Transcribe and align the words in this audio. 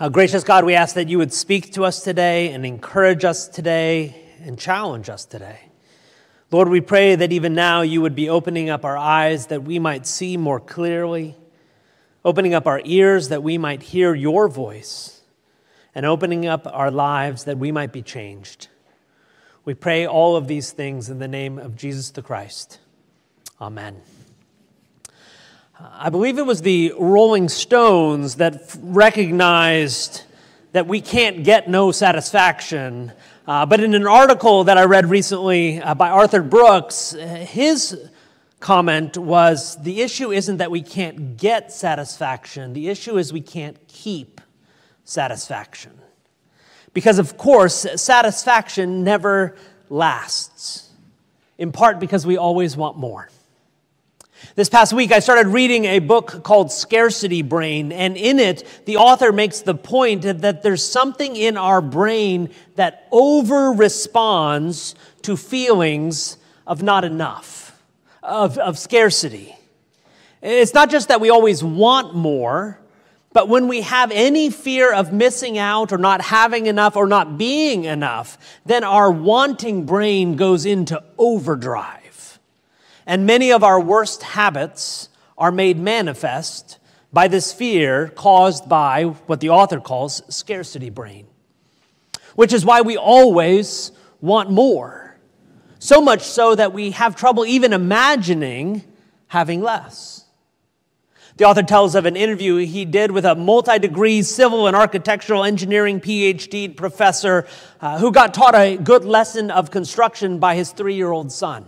Uh, 0.00 0.08
gracious 0.08 0.44
God, 0.44 0.64
we 0.64 0.74
ask 0.74 0.94
that 0.94 1.10
you 1.10 1.18
would 1.18 1.30
speak 1.30 1.74
to 1.74 1.84
us 1.84 2.02
today 2.02 2.52
and 2.52 2.64
encourage 2.64 3.22
us 3.22 3.46
today 3.46 4.14
and 4.40 4.58
challenge 4.58 5.10
us 5.10 5.26
today. 5.26 5.60
Lord, 6.50 6.70
we 6.70 6.80
pray 6.80 7.16
that 7.16 7.32
even 7.32 7.52
now 7.52 7.82
you 7.82 8.00
would 8.00 8.14
be 8.14 8.30
opening 8.30 8.70
up 8.70 8.82
our 8.82 8.96
eyes 8.96 9.48
that 9.48 9.62
we 9.62 9.78
might 9.78 10.06
see 10.06 10.38
more 10.38 10.58
clearly, 10.58 11.36
opening 12.24 12.54
up 12.54 12.66
our 12.66 12.80
ears 12.82 13.28
that 13.28 13.42
we 13.42 13.58
might 13.58 13.82
hear 13.82 14.14
your 14.14 14.48
voice, 14.48 15.20
and 15.94 16.06
opening 16.06 16.46
up 16.46 16.66
our 16.66 16.90
lives 16.90 17.44
that 17.44 17.58
we 17.58 17.70
might 17.70 17.92
be 17.92 18.00
changed. 18.00 18.68
We 19.66 19.74
pray 19.74 20.06
all 20.06 20.34
of 20.34 20.48
these 20.48 20.72
things 20.72 21.10
in 21.10 21.18
the 21.18 21.28
name 21.28 21.58
of 21.58 21.76
Jesus 21.76 22.10
the 22.10 22.22
Christ. 22.22 22.78
Amen. 23.60 24.00
I 25.92 26.10
believe 26.10 26.38
it 26.38 26.46
was 26.46 26.62
the 26.62 26.92
Rolling 26.98 27.48
Stones 27.48 28.36
that 28.36 28.76
recognized 28.82 30.22
that 30.72 30.86
we 30.86 31.00
can't 31.00 31.44
get 31.44 31.68
no 31.68 31.92
satisfaction 31.92 33.12
uh, 33.50 33.66
but 33.66 33.80
in 33.80 33.94
an 33.94 34.06
article 34.06 34.62
that 34.62 34.78
I 34.78 34.84
read 34.84 35.10
recently 35.10 35.82
uh, 35.82 35.96
by 35.96 36.08
Arthur 36.10 36.40
Brooks, 36.40 37.16
uh, 37.16 37.18
his 37.18 37.98
comment 38.60 39.18
was 39.18 39.76
the 39.82 40.02
issue 40.02 40.30
isn't 40.30 40.58
that 40.58 40.70
we 40.70 40.82
can't 40.82 41.36
get 41.36 41.72
satisfaction, 41.72 42.74
the 42.74 42.88
issue 42.88 43.18
is 43.18 43.32
we 43.32 43.40
can't 43.40 43.76
keep 43.88 44.40
satisfaction. 45.04 45.90
Because, 46.94 47.18
of 47.18 47.36
course, 47.36 47.86
satisfaction 47.96 49.02
never 49.02 49.56
lasts, 49.88 50.88
in 51.58 51.72
part 51.72 51.98
because 51.98 52.24
we 52.24 52.36
always 52.36 52.76
want 52.76 52.98
more. 52.98 53.30
This 54.54 54.68
past 54.68 54.92
week, 54.92 55.12
I 55.12 55.20
started 55.20 55.48
reading 55.48 55.84
a 55.84 55.98
book 55.98 56.42
called 56.42 56.72
Scarcity 56.72 57.42
Brain, 57.42 57.92
and 57.92 58.16
in 58.16 58.38
it, 58.38 58.66
the 58.86 58.96
author 58.96 59.32
makes 59.32 59.60
the 59.60 59.74
point 59.74 60.22
that 60.22 60.62
there's 60.62 60.84
something 60.84 61.36
in 61.36 61.56
our 61.56 61.80
brain 61.80 62.50
that 62.76 63.06
over 63.12 63.72
responds 63.72 64.94
to 65.22 65.36
feelings 65.36 66.36
of 66.66 66.82
not 66.82 67.04
enough, 67.04 67.80
of, 68.22 68.58
of 68.58 68.78
scarcity. 68.78 69.56
It's 70.42 70.74
not 70.74 70.90
just 70.90 71.08
that 71.08 71.20
we 71.20 71.30
always 71.30 71.62
want 71.62 72.14
more, 72.14 72.78
but 73.32 73.48
when 73.48 73.68
we 73.68 73.82
have 73.82 74.10
any 74.10 74.50
fear 74.50 74.92
of 74.92 75.12
missing 75.12 75.58
out 75.58 75.92
or 75.92 75.98
not 75.98 76.20
having 76.20 76.66
enough 76.66 76.96
or 76.96 77.06
not 77.06 77.38
being 77.38 77.84
enough, 77.84 78.38
then 78.66 78.84
our 78.84 79.10
wanting 79.10 79.86
brain 79.86 80.36
goes 80.36 80.66
into 80.66 81.02
overdrive. 81.18 81.99
And 83.10 83.26
many 83.26 83.50
of 83.50 83.64
our 83.64 83.80
worst 83.80 84.22
habits 84.22 85.08
are 85.36 85.50
made 85.50 85.76
manifest 85.76 86.78
by 87.12 87.26
this 87.26 87.52
fear 87.52 88.06
caused 88.06 88.68
by 88.68 89.02
what 89.02 89.40
the 89.40 89.48
author 89.48 89.80
calls 89.80 90.22
scarcity 90.32 90.90
brain, 90.90 91.26
which 92.36 92.52
is 92.52 92.64
why 92.64 92.82
we 92.82 92.96
always 92.96 93.90
want 94.20 94.48
more. 94.48 95.18
So 95.80 96.00
much 96.00 96.22
so 96.22 96.54
that 96.54 96.72
we 96.72 96.92
have 96.92 97.16
trouble 97.16 97.44
even 97.44 97.72
imagining 97.72 98.84
having 99.26 99.60
less. 99.60 100.24
The 101.36 101.46
author 101.46 101.64
tells 101.64 101.96
of 101.96 102.06
an 102.06 102.14
interview 102.14 102.58
he 102.58 102.84
did 102.84 103.10
with 103.10 103.24
a 103.24 103.34
multi 103.34 103.80
degree 103.80 104.22
civil 104.22 104.68
and 104.68 104.76
architectural 104.76 105.42
engineering 105.42 106.00
PhD 106.00 106.76
professor 106.76 107.48
uh, 107.80 107.98
who 107.98 108.12
got 108.12 108.34
taught 108.34 108.54
a 108.54 108.76
good 108.76 109.04
lesson 109.04 109.50
of 109.50 109.72
construction 109.72 110.38
by 110.38 110.54
his 110.54 110.70
three 110.70 110.94
year 110.94 111.10
old 111.10 111.32
son. 111.32 111.66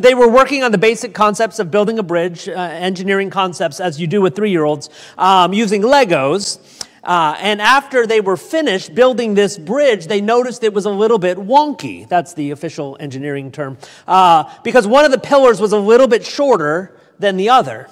They 0.00 0.14
were 0.14 0.28
working 0.28 0.62
on 0.62 0.72
the 0.72 0.78
basic 0.78 1.14
concepts 1.14 1.58
of 1.58 1.70
building 1.70 1.98
a 1.98 2.02
bridge, 2.02 2.48
uh, 2.48 2.52
engineering 2.52 3.30
concepts, 3.30 3.80
as 3.80 3.98
you 3.98 4.06
do 4.06 4.20
with 4.20 4.36
three 4.36 4.50
year 4.50 4.64
olds, 4.64 4.90
um, 5.16 5.54
using 5.54 5.80
Legos. 5.80 6.58
Uh, 7.02 7.36
and 7.38 7.62
after 7.62 8.06
they 8.06 8.20
were 8.20 8.36
finished 8.36 8.94
building 8.94 9.34
this 9.34 9.56
bridge, 9.56 10.08
they 10.08 10.20
noticed 10.20 10.64
it 10.64 10.74
was 10.74 10.84
a 10.84 10.90
little 10.90 11.18
bit 11.18 11.38
wonky. 11.38 12.06
That's 12.06 12.34
the 12.34 12.50
official 12.50 12.96
engineering 13.00 13.50
term. 13.50 13.78
Uh, 14.06 14.44
because 14.62 14.86
one 14.86 15.06
of 15.06 15.12
the 15.12 15.18
pillars 15.18 15.60
was 15.60 15.72
a 15.72 15.78
little 15.78 16.08
bit 16.08 16.26
shorter 16.26 16.94
than 17.18 17.38
the 17.38 17.48
other. 17.48 17.88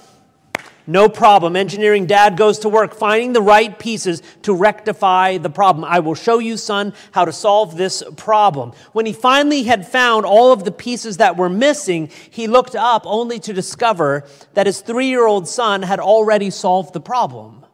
No 0.87 1.09
problem. 1.09 1.57
Engineering 1.57 2.05
dad 2.05 2.37
goes 2.37 2.59
to 2.61 2.69
work 2.69 2.95
finding 2.95 3.33
the 3.33 3.41
right 3.41 3.79
pieces 3.79 4.23
to 4.43 4.55
rectify 4.55 5.39
the 5.39 5.49
problem. 5.49 5.85
I 5.85 6.01
will 6.01 6.15
show 6.15 6.39
you, 6.39 6.59
son, 6.59 6.93
how 7.13 7.25
to 7.25 7.33
solve 7.33 7.77
this 7.77 8.03
problem. 8.17 8.73
When 8.93 9.07
he 9.07 9.15
finally 9.15 9.63
had 9.63 9.89
found 9.89 10.27
all 10.27 10.53
of 10.53 10.65
the 10.65 10.73
pieces 10.73 11.17
that 11.17 11.39
were 11.39 11.49
missing, 11.49 12.11
he 12.29 12.47
looked 12.47 12.77
up 12.77 13.05
only 13.07 13.39
to 13.41 13.55
discover 13.55 14.25
that 14.53 14.67
his 14.67 14.83
three 14.83 15.07
year 15.07 15.27
old 15.27 15.49
son 15.49 15.83
had 15.83 16.01
already 16.01 16.51
solved 16.51 16.93
the 16.93 17.01
problem 17.01 17.65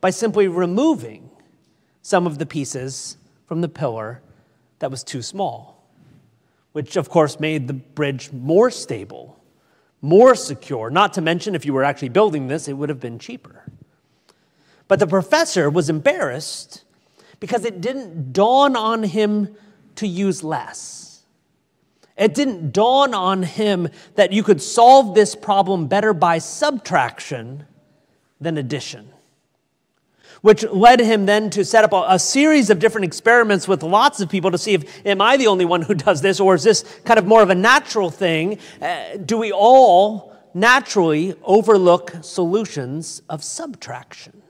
by 0.00 0.10
simply 0.10 0.46
removing 0.46 1.30
some 2.02 2.26
of 2.26 2.38
the 2.38 2.46
pieces 2.46 3.16
from 3.46 3.62
the 3.62 3.68
pillar 3.68 4.20
that 4.78 4.90
was 4.90 5.02
too 5.02 5.22
small, 5.22 5.88
which 6.72 6.96
of 6.96 7.08
course 7.08 7.40
made 7.40 7.66
the 7.66 7.72
bridge 7.72 8.30
more 8.32 8.70
stable 8.70 9.33
more 10.04 10.34
secure. 10.34 10.90
Not 10.90 11.14
to 11.14 11.22
mention, 11.22 11.54
if 11.54 11.64
you 11.64 11.72
were 11.72 11.82
actually 11.82 12.10
building 12.10 12.46
this, 12.46 12.68
it 12.68 12.74
would 12.74 12.90
have 12.90 13.00
been 13.00 13.18
cheaper. 13.18 13.64
But 14.86 14.98
the 14.98 15.06
professor 15.06 15.70
was 15.70 15.88
embarrassed 15.88 16.84
because 17.40 17.64
it 17.64 17.80
didn't 17.80 18.34
dawn 18.34 18.76
on 18.76 19.02
him 19.02 19.56
to 19.96 20.06
use 20.06 20.44
less. 20.44 21.22
It 22.18 22.34
didn't 22.34 22.72
dawn 22.72 23.14
on 23.14 23.44
him 23.44 23.88
that 24.14 24.30
you 24.30 24.42
could 24.42 24.60
solve 24.60 25.14
this 25.14 25.34
problem 25.34 25.86
better 25.86 26.12
by 26.12 26.36
subtraction 26.36 27.64
than 28.40 28.58
addition 28.58 29.13
which 30.44 30.62
led 30.64 31.00
him 31.00 31.24
then 31.24 31.48
to 31.48 31.64
set 31.64 31.84
up 31.84 31.92
a, 31.94 32.04
a, 32.06 32.18
series 32.18 32.68
of 32.68 32.78
different 32.78 33.06
experiments 33.06 33.66
with 33.66 33.82
lots 33.82 34.20
of 34.20 34.28
people 34.28 34.50
to 34.50 34.58
see 34.58 34.74
if 34.74 35.06
am 35.06 35.22
I 35.22 35.38
the 35.38 35.46
only 35.46 35.64
one 35.64 35.80
who 35.80 35.94
does 35.94 36.20
this, 36.20 36.38
or 36.38 36.54
is 36.54 36.62
this 36.62 36.84
kind 37.06 37.18
of 37.18 37.26
more 37.26 37.40
of 37.40 37.48
a 37.48 37.54
natural 37.54 38.10
thing? 38.10 38.58
Uh, 38.82 39.16
do 39.24 39.38
we 39.38 39.52
all 39.52 40.36
naturally 40.52 41.34
overlook 41.44 42.12
solutions 42.20 43.22
of 43.30 43.42
subtraction? 43.42 44.43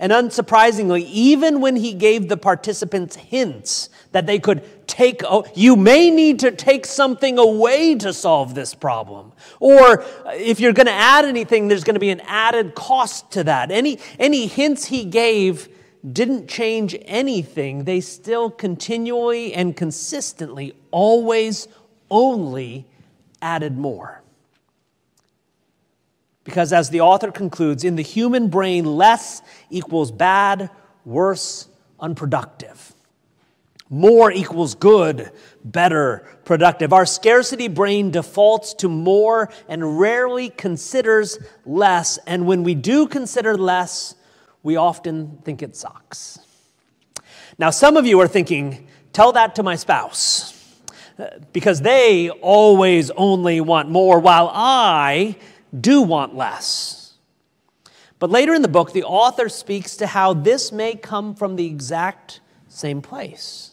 And 0.00 0.12
unsurprisingly, 0.12 1.04
even 1.10 1.60
when 1.60 1.74
he 1.74 1.92
gave 1.92 2.28
the 2.28 2.36
participants 2.36 3.16
hints 3.16 3.90
that 4.12 4.26
they 4.26 4.38
could 4.38 4.86
take, 4.86 5.22
you 5.54 5.74
may 5.74 6.10
need 6.10 6.38
to 6.40 6.52
take 6.52 6.86
something 6.86 7.36
away 7.36 7.96
to 7.96 8.12
solve 8.12 8.54
this 8.54 8.74
problem. 8.74 9.32
Or 9.58 10.02
uh, 10.02 10.04
if 10.34 10.60
you're 10.60 10.72
going 10.72 10.86
to 10.86 10.92
add 10.92 11.24
anything, 11.24 11.66
there's 11.66 11.82
going 11.82 11.94
to 11.94 12.00
be 12.00 12.10
an 12.10 12.22
added 12.26 12.76
cost 12.76 13.32
to 13.32 13.44
that. 13.44 13.72
Any, 13.72 13.98
any 14.20 14.46
hints 14.46 14.84
he 14.84 15.04
gave 15.04 15.68
didn't 16.12 16.48
change 16.48 16.96
anything. 17.02 17.82
They 17.84 18.00
still 18.00 18.50
continually 18.50 19.52
and 19.52 19.76
consistently, 19.76 20.74
always 20.92 21.66
only 22.08 22.86
added 23.42 23.76
more. 23.76 24.22
Because 26.48 26.72
as 26.72 26.88
the 26.88 27.02
author 27.02 27.30
concludes, 27.30 27.84
in 27.84 27.96
the 27.96 28.02
human 28.02 28.48
brain, 28.48 28.86
less 28.86 29.42
equals 29.68 30.10
bad, 30.10 30.70
worse, 31.04 31.68
unproductive. 32.00 32.94
More 33.90 34.32
equals 34.32 34.74
good, 34.74 35.30
better, 35.62 36.26
productive. 36.46 36.90
Our 36.94 37.04
scarcity 37.04 37.68
brain 37.68 38.10
defaults 38.10 38.72
to 38.76 38.88
more 38.88 39.50
and 39.68 40.00
rarely 40.00 40.48
considers 40.48 41.38
less. 41.66 42.18
And 42.26 42.46
when 42.46 42.62
we 42.62 42.74
do 42.74 43.06
consider 43.06 43.54
less, 43.54 44.14
we 44.62 44.76
often 44.76 45.40
think 45.44 45.62
it 45.62 45.76
sucks. 45.76 46.38
Now, 47.58 47.68
some 47.68 47.98
of 47.98 48.06
you 48.06 48.18
are 48.20 48.28
thinking, 48.28 48.88
tell 49.12 49.32
that 49.32 49.54
to 49.56 49.62
my 49.62 49.76
spouse, 49.76 50.54
because 51.52 51.82
they 51.82 52.30
always 52.30 53.10
only 53.10 53.60
want 53.60 53.90
more, 53.90 54.18
while 54.18 54.50
I 54.50 55.36
do 55.78 56.02
want 56.02 56.34
less. 56.34 57.14
But 58.18 58.30
later 58.30 58.54
in 58.54 58.62
the 58.62 58.68
book, 58.68 58.92
the 58.92 59.04
author 59.04 59.48
speaks 59.48 59.96
to 59.98 60.06
how 60.06 60.34
this 60.34 60.72
may 60.72 60.94
come 60.94 61.34
from 61.34 61.56
the 61.56 61.66
exact 61.66 62.40
same 62.66 63.00
place. 63.00 63.72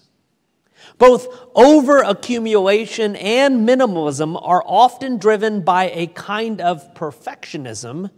Both 0.98 1.28
over 1.56 2.00
accumulation 2.00 3.16
and 3.16 3.68
minimalism 3.68 4.40
are 4.42 4.64
often 4.66 5.18
driven 5.18 5.62
by 5.62 5.90
a 5.90 6.08
kind 6.08 6.62
of 6.62 6.94
perfectionism 6.94 8.12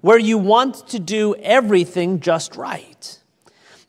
where 0.00 0.18
you 0.18 0.38
want 0.38 0.86
to 0.88 0.98
do 0.98 1.34
everything 1.36 2.20
just 2.20 2.56
right. 2.56 3.19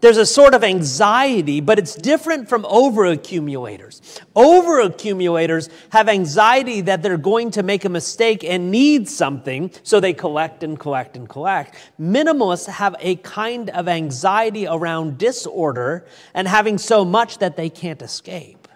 There's 0.01 0.17
a 0.17 0.25
sort 0.25 0.55
of 0.55 0.63
anxiety, 0.63 1.61
but 1.61 1.77
it's 1.77 1.93
different 1.93 2.49
from 2.49 2.63
overaccumulators. 2.63 4.19
Overaccumulators 4.35 5.69
have 5.91 6.09
anxiety 6.09 6.81
that 6.81 7.03
they're 7.03 7.17
going 7.17 7.51
to 7.51 7.61
make 7.61 7.85
a 7.85 7.89
mistake 7.89 8.43
and 8.43 8.71
need 8.71 9.07
something, 9.07 9.69
so 9.83 9.99
they 9.99 10.13
collect 10.13 10.63
and 10.63 10.79
collect 10.79 11.15
and 11.15 11.29
collect. 11.29 11.75
Minimalists 11.99 12.65
have 12.65 12.95
a 12.99 13.17
kind 13.17 13.69
of 13.69 13.87
anxiety 13.87 14.65
around 14.65 15.19
disorder 15.19 16.07
and 16.33 16.47
having 16.47 16.79
so 16.79 17.05
much 17.05 17.37
that 17.37 17.55
they 17.55 17.69
can't 17.69 18.01
escape. 18.01 18.67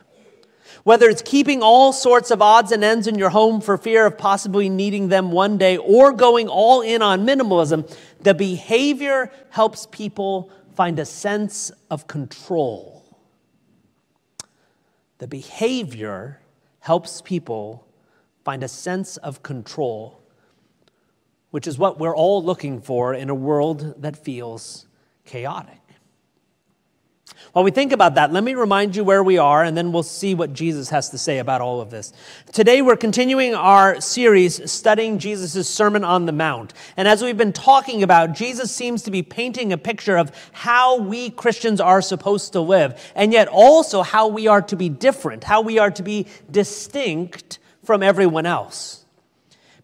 Whether 0.84 1.10
it's 1.10 1.24
keeping 1.24 1.64
all 1.64 1.92
sorts 1.92 2.30
of 2.30 2.44
odds 2.44 2.72
and 2.72 2.84
ends 2.84 3.08
in 3.08 3.18
your 3.18 3.32
home 3.32 3.60
for 3.60 3.76
fear 3.76 4.06
of 4.06 4.20
possibly 4.20 4.70
needing 4.70 5.08
them 5.08 5.32
one 5.32 5.58
day 5.58 5.78
or 5.78 6.12
going 6.12 6.48
all 6.48 6.82
in 6.82 7.02
on 7.02 7.26
minimalism, 7.26 7.92
the 8.22 8.36
behavior 8.36 9.32
helps 9.50 9.88
people 9.88 10.52
find 10.76 11.00
a 11.00 11.06
sense 11.06 11.72
of 11.90 12.08
control. 12.08 13.04
The 15.18 15.28
behavior 15.28 16.42
helps 16.80 17.22
people 17.22 17.88
find 18.44 18.64
a 18.64 18.68
sense 18.68 19.18
of 19.18 19.42
control, 19.42 20.22
which 21.52 21.68
is 21.68 21.78
what 21.78 22.00
we're 22.00 22.16
all 22.16 22.44
looking 22.44 22.82
for 22.82 23.14
in 23.14 23.30
a 23.30 23.36
world 23.36 24.02
that 24.02 24.18
feels 24.18 24.88
chaotic. 25.26 25.85
While 27.56 27.64
we 27.64 27.72
think 27.72 27.94
about 27.94 28.16
that, 28.16 28.34
let 28.34 28.44
me 28.44 28.54
remind 28.54 28.98
you 28.98 29.06
where 29.06 29.24
we 29.24 29.38
are, 29.38 29.64
and 29.64 29.78
then 29.78 29.94
we'll 29.94 30.04
see 30.04 30.36
what 30.36 30.52
Jesus 30.52 30.90
has 30.90 31.12
to 31.12 31.18
say 31.18 31.38
about 31.38 31.62
all 31.62 31.80
of 31.80 31.90
this. 31.90 32.12
Today, 32.52 32.82
we're 32.82 32.98
continuing 32.98 33.56
our 33.56 34.02
series 34.02 34.70
studying 34.70 35.20
Jesus' 35.20 35.70
Sermon 35.70 36.04
on 36.04 36.26
the 36.26 36.34
Mount. 36.34 36.74
And 36.98 37.08
as 37.08 37.24
we've 37.24 37.38
been 37.38 37.54
talking 37.54 38.04
about, 38.04 38.34
Jesus 38.34 38.74
seems 38.74 39.04
to 39.04 39.12
be 39.12 39.24
painting 39.24 39.72
a 39.72 39.78
picture 39.78 40.18
of 40.18 40.34
how 40.52 41.00
we 41.00 41.30
Christians 41.30 41.80
are 41.80 42.02
supposed 42.02 42.52
to 42.52 42.60
live, 42.60 43.02
and 43.16 43.32
yet 43.32 43.48
also 43.48 44.02
how 44.02 44.28
we 44.28 44.48
are 44.48 44.62
to 44.64 44.76
be 44.76 44.90
different, 44.90 45.46
how 45.46 45.62
we 45.62 45.80
are 45.80 45.92
to 45.92 46.04
be 46.04 46.28
distinct 46.52 47.60
from 47.86 48.04
everyone 48.04 48.46
else. 48.46 49.05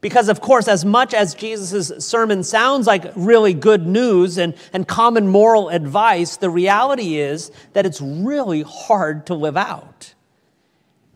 Because, 0.01 0.29
of 0.29 0.41
course, 0.41 0.67
as 0.67 0.83
much 0.83 1.13
as 1.13 1.35
Jesus' 1.35 2.03
sermon 2.03 2.43
sounds 2.43 2.87
like 2.87 3.05
really 3.15 3.53
good 3.53 3.85
news 3.85 4.39
and, 4.39 4.55
and 4.73 4.87
common 4.87 5.27
moral 5.27 5.69
advice, 5.69 6.37
the 6.37 6.49
reality 6.49 7.17
is 7.17 7.51
that 7.73 7.85
it's 7.85 8.01
really 8.01 8.63
hard 8.63 9.27
to 9.27 9.35
live 9.35 9.55
out. 9.55 10.15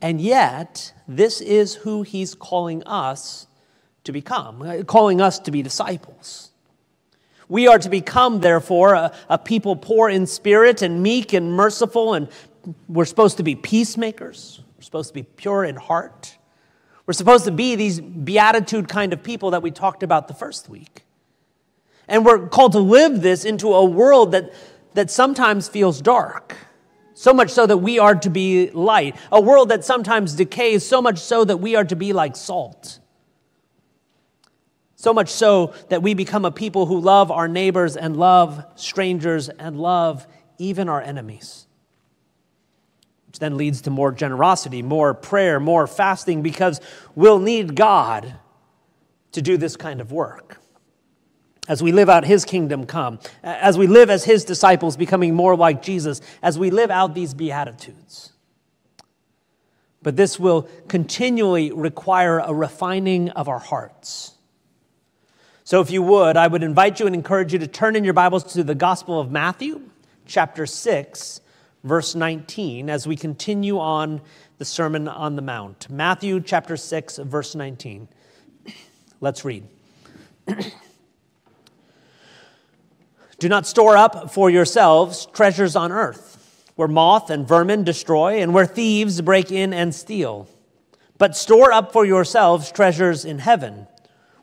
And 0.02 0.22
yet, 0.22 0.94
this 1.08 1.42
is 1.42 1.74
who 1.74 2.04
he's 2.04 2.36
calling 2.36 2.84
us 2.84 3.48
to 4.04 4.12
become, 4.12 4.62
uh, 4.62 4.84
calling 4.84 5.20
us 5.20 5.40
to 5.40 5.52
be 5.52 5.64
disciples. 5.64 6.52
We 7.50 7.68
are 7.68 7.80
to 7.80 7.90
become, 7.90 8.40
therefore, 8.40 8.94
a, 8.94 9.16
a 9.30 9.40
people 9.40 9.76
poor 9.76 10.10
in 10.10 10.28
spirit 10.28 10.84
and 10.84 11.02
meek 11.02 11.34
and 11.34 11.52
merciful, 11.52 12.14
and 12.14 12.30
we're 12.88 13.06
supposed 13.06 13.38
to 13.38 13.44
be 13.44 13.56
peacemakers. 13.56 14.62
We're 14.78 14.84
supposed 14.84 15.10
to 15.10 15.14
be 15.16 15.24
pure 15.24 15.64
in 15.64 15.76
heart. 15.76 16.38
We're 17.06 17.14
supposed 17.14 17.46
to 17.46 17.52
be 17.52 17.76
these 17.76 18.02
beatitude 18.02 18.88
kind 18.88 19.14
of 19.14 19.22
people 19.22 19.52
that 19.52 19.62
we 19.62 19.72
talked 19.72 20.02
about 20.02 20.28
the 20.28 20.34
first 20.34 20.70
week. 20.70 21.04
And 22.08 22.26
we're 22.26 22.48
called 22.48 22.72
to 22.74 22.80
live 22.80 23.22
this 23.22 23.46
into 23.46 23.74
a 23.74 23.86
world 23.86 24.32
that, 24.32 24.54
that 24.94 25.12
sometimes 25.12 25.68
feels 25.68 26.02
dark, 26.02 26.56
so 27.14 27.34
much 27.34 27.50
so 27.50 27.66
that 27.66 27.78
we 27.78 28.00
are 28.00 28.16
to 28.16 28.30
be 28.30 28.70
light. 28.72 29.16
A 29.32 29.40
world 29.40 29.70
that 29.70 29.86
sometimes 29.86 30.34
decays, 30.34 30.86
so 30.86 31.02
much 31.02 31.20
so 31.20 31.46
that 31.46 31.58
we 31.58 31.76
are 31.76 31.86
to 31.86 31.96
be 31.96 32.14
like 32.14 32.36
salt. 32.36 33.00
So 34.96 35.14
much 35.14 35.30
so 35.30 35.74
that 35.90 36.02
we 36.02 36.14
become 36.14 36.46
a 36.46 36.52
people 36.52 36.88
who 36.88 37.00
love 37.00 37.32
our 37.32 37.48
neighbors 37.48 37.96
and 37.96 38.18
love 38.18 38.66
strangers 38.76 39.50
and 39.50 39.80
love 39.80 40.26
even 40.58 40.90
our 40.90 41.02
enemies 41.02 41.65
which 43.36 43.42
then 43.42 43.58
leads 43.58 43.82
to 43.82 43.90
more 43.90 44.14
generosity, 44.14 44.82
more 44.82 45.14
prayer, 45.14 45.60
more 45.60 45.88
fasting, 45.88 46.42
because 46.42 46.80
we'll 47.16 47.40
need 47.40 47.76
God 47.76 48.34
to 49.34 49.42
do 49.42 49.58
this 49.58 49.76
kind 49.76 50.00
of 50.00 50.10
work. 50.10 50.62
As 51.68 51.84
we 51.84 51.92
live 51.92 52.08
out 52.08 52.24
His 52.24 52.46
kingdom 52.46 52.86
come, 52.86 53.20
as 53.44 53.78
we 53.78 53.88
live 53.88 54.10
as 54.10 54.24
His 54.24 54.46
disciples, 54.46 54.96
becoming 54.96 55.36
more 55.36 55.58
like 55.58 55.82
Jesus, 55.82 56.22
as 56.42 56.58
we 56.58 56.70
live 56.70 56.90
out 56.90 57.14
these 57.14 57.34
Beatitudes. 57.34 58.32
But 60.02 60.16
this 60.16 60.40
will 60.40 60.70
continually 60.88 61.74
require 61.74 62.40
a 62.40 62.54
refining 62.54 63.32
of 63.32 63.50
our 63.50 63.60
hearts. 63.60 64.36
So, 65.66 65.82
if 65.82 65.92
you 65.92 66.02
would, 66.04 66.38
I 66.38 66.48
would 66.48 66.64
invite 66.64 67.02
you 67.02 67.06
and 67.06 67.14
encourage 67.14 67.52
you 67.52 67.60
to 67.60 67.68
turn 67.68 67.98
in 67.98 68.06
your 68.06 68.14
Bibles 68.14 68.46
to 68.54 68.64
the 68.64 68.76
Gospel 68.76 69.20
of 69.20 69.30
Matthew, 69.30 69.82
chapter 70.26 70.66
6 70.66 71.42
verse 71.86 72.16
19, 72.16 72.90
as 72.90 73.08
we 73.08 73.16
continue 73.16 73.80
on 73.80 74.20
the 74.58 74.66
Sermon 74.66 75.08
on 75.08 75.36
the 75.36 75.42
Mount. 75.44 75.88
Matthew 75.90 76.42
chapter 76.42 76.76
6, 76.76 77.18
verse 77.20 77.54
19. 77.54 78.08
Let's 79.22 79.46
read. 79.46 79.64
Do 83.38 83.50
not 83.50 83.68
store 83.68 83.96
up 83.96 84.34
for 84.34 84.50
yourselves 84.50 85.28
treasures 85.28 85.76
on 85.76 85.92
earth, 85.92 86.72
where 86.76 86.88
moth 86.88 87.30
and 87.30 87.48
vermin 87.48 87.84
destroy, 87.84 88.42
and 88.42 88.52
where 88.52 88.66
thieves 88.66 89.22
break 89.22 89.52
in 89.52 89.72
and 89.72 89.94
steal. 89.94 90.48
But 91.20 91.38
store 91.38 91.72
up 91.72 91.94
for 91.94 92.04
yourselves 92.04 92.72
treasures 92.72 93.26
in 93.26 93.38
heaven, 93.38 93.86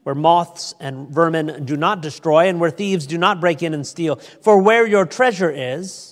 where 0.05 0.15
moths 0.15 0.75
and 0.79 1.09
vermin 1.09 1.65
do 1.65 1.77
not 1.77 2.03
destroy, 2.03 2.49
and 2.49 2.61
where 2.61 2.71
thieves 2.71 3.05
do 3.07 3.19
not 3.19 3.41
break 3.41 3.65
in 3.65 3.75
and 3.75 3.85
steal. 3.85 4.17
For 4.17 4.59
where 4.59 4.87
your 4.87 5.07
treasure 5.07 5.51
is, 5.51 6.12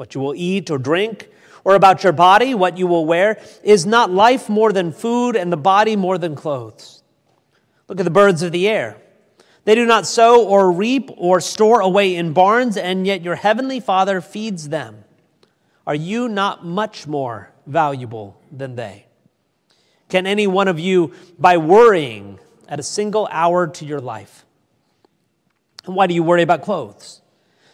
what 0.00 0.14
you 0.14 0.20
will 0.22 0.34
eat 0.34 0.70
or 0.70 0.78
drink, 0.78 1.28
or 1.62 1.74
about 1.74 2.02
your 2.02 2.14
body, 2.14 2.54
what 2.54 2.78
you 2.78 2.86
will 2.86 3.04
wear? 3.04 3.38
Is 3.62 3.84
not 3.84 4.10
life 4.10 4.48
more 4.48 4.72
than 4.72 4.92
food 4.92 5.36
and 5.36 5.52
the 5.52 5.58
body 5.58 5.94
more 5.94 6.16
than 6.16 6.34
clothes? 6.34 7.02
Look 7.86 8.00
at 8.00 8.04
the 8.04 8.10
birds 8.10 8.42
of 8.42 8.50
the 8.50 8.66
air. 8.66 8.96
They 9.66 9.74
do 9.74 9.84
not 9.84 10.06
sow 10.06 10.42
or 10.42 10.72
reap 10.72 11.10
or 11.18 11.38
store 11.38 11.82
away 11.82 12.16
in 12.16 12.32
barns, 12.32 12.78
and 12.78 13.06
yet 13.06 13.20
your 13.20 13.34
heavenly 13.34 13.78
Father 13.78 14.22
feeds 14.22 14.70
them. 14.70 15.04
Are 15.86 15.94
you 15.94 16.30
not 16.30 16.64
much 16.64 17.06
more 17.06 17.50
valuable 17.66 18.40
than 18.50 18.76
they? 18.76 19.04
Can 20.08 20.26
any 20.26 20.46
one 20.46 20.66
of 20.66 20.80
you, 20.80 21.12
by 21.38 21.58
worrying, 21.58 22.38
add 22.70 22.80
a 22.80 22.82
single 22.82 23.28
hour 23.30 23.66
to 23.66 23.84
your 23.84 24.00
life? 24.00 24.46
And 25.84 25.94
why 25.94 26.06
do 26.06 26.14
you 26.14 26.22
worry 26.22 26.42
about 26.42 26.62
clothes? 26.62 27.19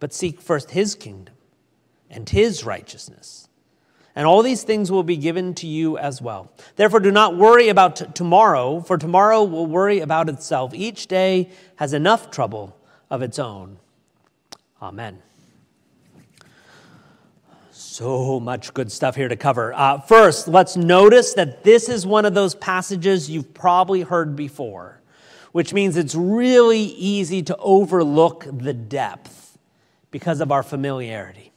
but 0.00 0.12
seek 0.12 0.40
first 0.40 0.70
his 0.70 0.94
kingdom 0.94 1.34
and 2.10 2.28
his 2.28 2.64
righteousness. 2.64 3.48
And 4.14 4.26
all 4.26 4.42
these 4.42 4.64
things 4.64 4.90
will 4.90 5.04
be 5.04 5.16
given 5.16 5.54
to 5.54 5.66
you 5.68 5.96
as 5.96 6.20
well. 6.20 6.50
Therefore, 6.74 6.98
do 6.98 7.12
not 7.12 7.36
worry 7.36 7.68
about 7.68 7.96
t- 7.96 8.06
tomorrow, 8.14 8.80
for 8.80 8.98
tomorrow 8.98 9.44
will 9.44 9.66
worry 9.66 10.00
about 10.00 10.28
itself. 10.28 10.74
Each 10.74 11.06
day 11.06 11.50
has 11.76 11.92
enough 11.92 12.30
trouble 12.30 12.76
of 13.10 13.22
its 13.22 13.38
own. 13.38 13.78
Amen. 14.82 15.22
So 17.70 18.40
much 18.40 18.74
good 18.74 18.90
stuff 18.90 19.14
here 19.14 19.28
to 19.28 19.36
cover. 19.36 19.72
Uh, 19.72 20.00
first, 20.00 20.48
let's 20.48 20.76
notice 20.76 21.34
that 21.34 21.62
this 21.62 21.88
is 21.88 22.04
one 22.04 22.24
of 22.24 22.34
those 22.34 22.56
passages 22.56 23.30
you've 23.30 23.54
probably 23.54 24.02
heard 24.02 24.34
before, 24.34 25.00
which 25.52 25.72
means 25.72 25.96
it's 25.96 26.16
really 26.16 26.80
easy 26.80 27.40
to 27.42 27.56
overlook 27.58 28.46
the 28.50 28.74
depth 28.74 29.37
because 30.10 30.40
of 30.40 30.50
our 30.52 30.62
familiarity. 30.62 31.52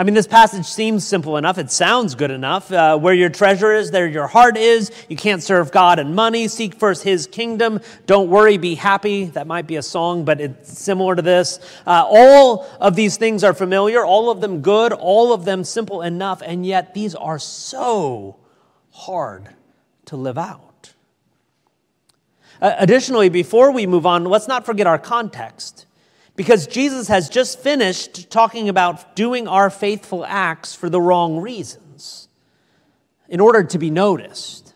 I 0.00 0.02
mean, 0.02 0.14
this 0.14 0.26
passage 0.26 0.64
seems 0.64 1.06
simple 1.06 1.36
enough. 1.36 1.58
It 1.58 1.70
sounds 1.70 2.14
good 2.14 2.30
enough. 2.30 2.72
Uh, 2.72 2.96
where 2.96 3.12
your 3.12 3.28
treasure 3.28 3.74
is, 3.74 3.90
there 3.90 4.06
your 4.06 4.28
heart 4.28 4.56
is. 4.56 4.90
You 5.10 5.16
can't 5.16 5.42
serve 5.42 5.72
God 5.72 5.98
and 5.98 6.14
money. 6.14 6.48
Seek 6.48 6.76
first 6.76 7.02
His 7.02 7.26
kingdom. 7.26 7.80
Don't 8.06 8.30
worry, 8.30 8.56
be 8.56 8.76
happy. 8.76 9.26
That 9.26 9.46
might 9.46 9.66
be 9.66 9.76
a 9.76 9.82
song, 9.82 10.24
but 10.24 10.40
it's 10.40 10.78
similar 10.78 11.16
to 11.16 11.20
this. 11.20 11.58
Uh, 11.86 12.02
all 12.08 12.66
of 12.80 12.96
these 12.96 13.18
things 13.18 13.44
are 13.44 13.52
familiar, 13.52 14.02
all 14.02 14.30
of 14.30 14.40
them 14.40 14.62
good, 14.62 14.94
all 14.94 15.34
of 15.34 15.44
them 15.44 15.64
simple 15.64 16.00
enough, 16.00 16.40
and 16.40 16.64
yet 16.64 16.94
these 16.94 17.14
are 17.14 17.38
so 17.38 18.38
hard 18.92 19.50
to 20.06 20.16
live 20.16 20.38
out. 20.38 20.94
Uh, 22.62 22.74
additionally, 22.78 23.28
before 23.28 23.70
we 23.70 23.86
move 23.86 24.06
on, 24.06 24.24
let's 24.24 24.48
not 24.48 24.64
forget 24.64 24.86
our 24.86 24.98
context. 24.98 25.84
Because 26.40 26.66
Jesus 26.66 27.08
has 27.08 27.28
just 27.28 27.58
finished 27.58 28.30
talking 28.30 28.70
about 28.70 29.14
doing 29.14 29.46
our 29.46 29.68
faithful 29.68 30.24
acts 30.24 30.74
for 30.74 30.88
the 30.88 30.98
wrong 30.98 31.38
reasons, 31.38 32.30
in 33.28 33.40
order 33.40 33.62
to 33.62 33.78
be 33.78 33.90
noticed. 33.90 34.72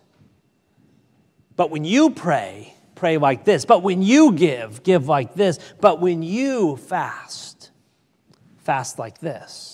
But 1.56 1.70
when 1.70 1.86
you 1.86 2.10
pray, 2.10 2.74
pray 2.94 3.16
like 3.16 3.46
this. 3.46 3.64
But 3.64 3.82
when 3.82 4.02
you 4.02 4.32
give, 4.32 4.82
give 4.82 5.08
like 5.08 5.32
this. 5.32 5.58
But 5.80 6.02
when 6.02 6.22
you 6.22 6.76
fast, 6.76 7.70
fast 8.58 8.98
like 8.98 9.20
this. 9.20 9.73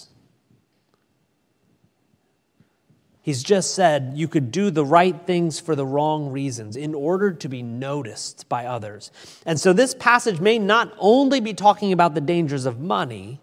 He's 3.31 3.45
just 3.45 3.77
said 3.77 4.15
you 4.17 4.27
could 4.27 4.51
do 4.51 4.73
the 4.73 4.85
right 4.85 5.15
things 5.25 5.61
for 5.61 5.77
the 5.77 5.87
wrong 5.87 6.33
reasons 6.33 6.75
in 6.75 6.97
order 6.97 7.31
to 7.31 7.49
be 7.49 7.63
noticed 7.63 8.49
by 8.49 8.67
others. 8.67 9.13
And 9.47 9.61
so 9.61 9.73
this 9.73 9.95
passage 9.95 10.41
may 10.41 10.59
not 10.59 10.93
only 10.99 11.39
be 11.39 11.55
talking 11.55 11.93
about 11.93 12.17
the 12.17 12.21
dangers 12.21 12.67
of 12.67 12.81
money, 12.81 13.41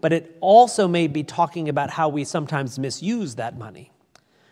but 0.00 0.12
it 0.12 0.36
also 0.40 0.86
may 0.86 1.08
be 1.08 1.24
talking 1.24 1.68
about 1.68 1.90
how 1.90 2.10
we 2.10 2.22
sometimes 2.22 2.78
misuse 2.78 3.34
that 3.34 3.58
money, 3.58 3.90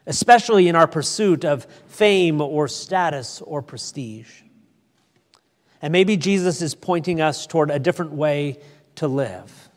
especially 0.05 0.67
in 0.67 0.75
our 0.75 0.89
pursuit 0.89 1.45
of 1.45 1.65
fame 1.87 2.41
or 2.41 2.67
status 2.67 3.41
or 3.43 3.63
prestige. 3.63 4.43
And 5.81 5.93
maybe 5.93 6.17
Jesus 6.17 6.61
is 6.61 6.75
pointing 6.75 7.21
us 7.21 7.47
toward 7.47 7.71
a 7.71 7.79
different 7.79 8.15
way 8.15 8.59
to 8.97 9.07
live 9.07 9.70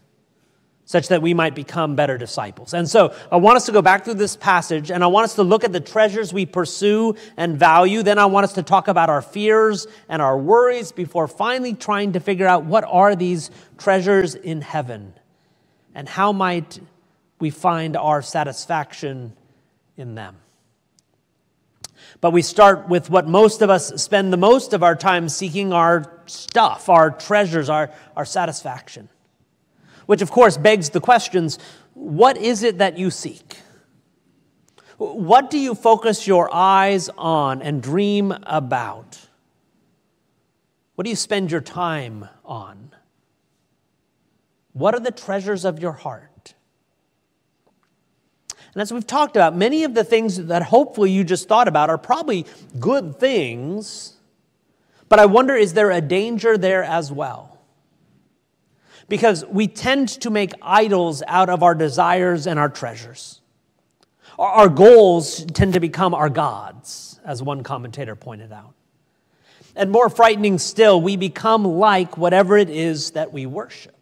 such 0.94 1.08
that 1.08 1.24
we 1.24 1.34
might 1.34 1.56
become 1.56 1.96
better 1.96 2.20
disciples. 2.20 2.72
And 2.76 2.88
so 2.88 3.16
I 3.32 3.38
want 3.38 3.56
us 3.58 3.66
to 3.66 3.72
go 3.72 3.82
back 3.82 4.06
through 4.06 4.14
this 4.14 4.36
passage 4.36 4.92
and 4.92 5.04
I 5.04 5.08
want 5.08 5.24
us 5.24 5.34
to 5.38 5.44
look 5.44 5.64
at 5.64 5.74
the 5.74 5.80
treasures 5.80 6.32
we 6.32 6.46
pursue 6.46 7.16
and 7.36 7.58
value. 7.58 8.04
Then 8.04 8.20
I 8.20 8.28
want 8.28 8.44
us 8.44 8.54
to 8.54 8.62
talk 8.62 8.88
about 8.88 9.10
our 9.10 9.24
fears 9.24 9.88
and 10.08 10.22
our 10.22 10.38
worries 10.38 10.92
before 10.92 11.28
finally 11.28 11.74
trying 11.74 12.12
to 12.12 12.20
figure 12.20 12.46
out 12.46 12.66
what 12.66 12.84
are 12.84 13.16
these 13.16 13.50
treasures 13.80 14.36
in 14.36 14.62
heaven 14.62 15.16
and 15.96 16.08
how 16.08 16.32
might 16.32 16.80
we 17.40 17.50
find 17.50 17.98
our 17.98 18.22
satisfaction 18.22 19.34
in 19.98 20.14
them. 20.14 20.36
But 22.22 22.34
we 22.34 22.44
start 22.44 22.88
with 22.88 23.10
what 23.10 23.28
most 23.28 23.64
of 23.64 23.72
us 23.72 24.00
spend 24.00 24.32
the 24.32 24.38
most 24.38 24.74
of 24.74 24.84
our 24.84 24.96
time 24.96 25.28
seeking 25.28 25.74
our 25.74 26.22
stuff, 26.28 26.88
our 26.88 27.10
treasures, 27.10 27.68
our, 27.68 27.90
our 28.16 28.26
satisfaction. 28.26 29.10
Which, 30.06 30.22
of 30.22 30.32
course, 30.32 30.58
begs 30.58 30.90
the 30.90 31.02
questions 31.02 31.60
what 31.94 32.38
is 32.38 32.64
it 32.64 32.80
that 32.80 32.98
you 32.98 33.10
seek? 33.12 33.58
What 34.98 35.50
do 35.50 35.58
you 35.58 35.76
focus 35.76 36.28
your 36.28 36.54
eyes 36.54 37.10
on 37.18 37.62
and 37.62 37.82
dream 37.82 38.34
about? 38.44 39.20
What 40.96 41.04
do 41.04 41.10
you 41.10 41.16
spend 41.16 41.52
your 41.52 41.62
time 41.62 42.28
on? 42.46 42.92
What 44.74 44.94
are 44.94 45.00
the 45.00 45.12
treasures 45.12 45.66
of 45.66 45.80
your 45.80 45.92
heart? 45.92 46.54
And 48.74 48.82
as 48.82 48.92
we've 48.92 49.06
talked 49.06 49.36
about, 49.36 49.56
many 49.56 49.84
of 49.84 49.94
the 49.94 50.04
things 50.04 50.46
that 50.46 50.64
hopefully 50.64 51.12
you 51.12 51.24
just 51.24 51.48
thought 51.48 51.68
about 51.68 51.90
are 51.90 51.98
probably 51.98 52.46
good 52.80 53.20
things, 53.20 54.14
but 55.10 55.20
I 55.20 55.28
wonder 55.28 55.56
is 55.56 55.74
there 55.74 55.92
a 55.92 56.02
danger 56.02 56.58
there 56.58 56.84
as 56.84 57.12
well? 57.12 57.53
Because 59.10 59.46
we 59.46 59.68
tend 59.68 60.10
to 60.22 60.30
make 60.30 60.54
idols 60.62 61.24
out 61.28 61.50
of 61.50 61.64
our 61.64 61.76
desires 61.76 62.48
and 62.48 62.60
our 62.60 62.70
treasures. 62.70 63.42
Our 64.40 64.70
goals 64.70 65.46
tend 65.46 65.74
to 65.74 65.80
become 65.80 66.14
our 66.14 66.30
gods, 66.30 67.20
as 67.24 67.44
one 67.44 67.64
commentator 67.64 68.16
pointed 68.16 68.52
out. 68.52 68.74
And 69.76 69.92
more 69.92 70.10
frightening 70.10 70.60
still, 70.60 71.02
we 71.02 71.18
become 71.18 71.66
like 71.66 72.18
whatever 72.18 72.58
it 72.58 72.70
is 72.70 73.12
that 73.12 73.34
we 73.34 73.46
worship. 73.46 73.94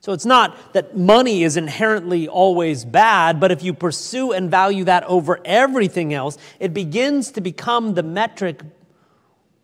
So 0.00 0.12
it's 0.12 0.26
not 0.26 0.72
that 0.72 0.96
money 0.96 1.42
is 1.42 1.56
inherently 1.56 2.28
always 2.28 2.84
bad, 2.84 3.40
but 3.40 3.50
if 3.50 3.62
you 3.62 3.74
pursue 3.74 4.32
and 4.32 4.50
value 4.50 4.84
that 4.84 5.04
over 5.04 5.38
everything 5.44 6.14
else, 6.14 6.38
it 6.60 6.72
begins 6.72 7.32
to 7.32 7.40
become 7.40 7.94
the 7.94 8.02
metric 8.02 8.62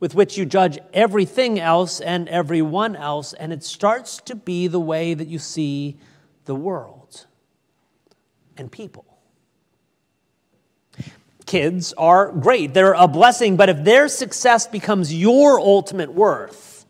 with 0.04 0.14
which 0.14 0.36
you 0.36 0.44
judge 0.44 0.78
everything 0.92 1.58
else 1.58 1.98
and 1.98 2.28
everyone 2.28 2.94
else, 2.94 3.32
and 3.32 3.54
it 3.54 3.64
starts 3.64 4.18
to 4.18 4.34
be 4.34 4.66
the 4.66 4.78
way 4.78 5.14
that 5.14 5.28
you 5.28 5.38
see 5.38 5.96
the 6.44 6.54
world 6.54 7.24
and 8.58 8.70
people. 8.70 9.06
Kids 11.46 11.94
are 11.94 12.30
great, 12.32 12.74
they're 12.74 12.92
a 12.92 13.08
blessing, 13.08 13.56
but 13.56 13.70
if 13.70 13.82
their 13.82 14.06
success 14.08 14.66
becomes 14.66 15.14
your 15.14 15.58
ultimate 15.58 16.12
worth, 16.12 16.84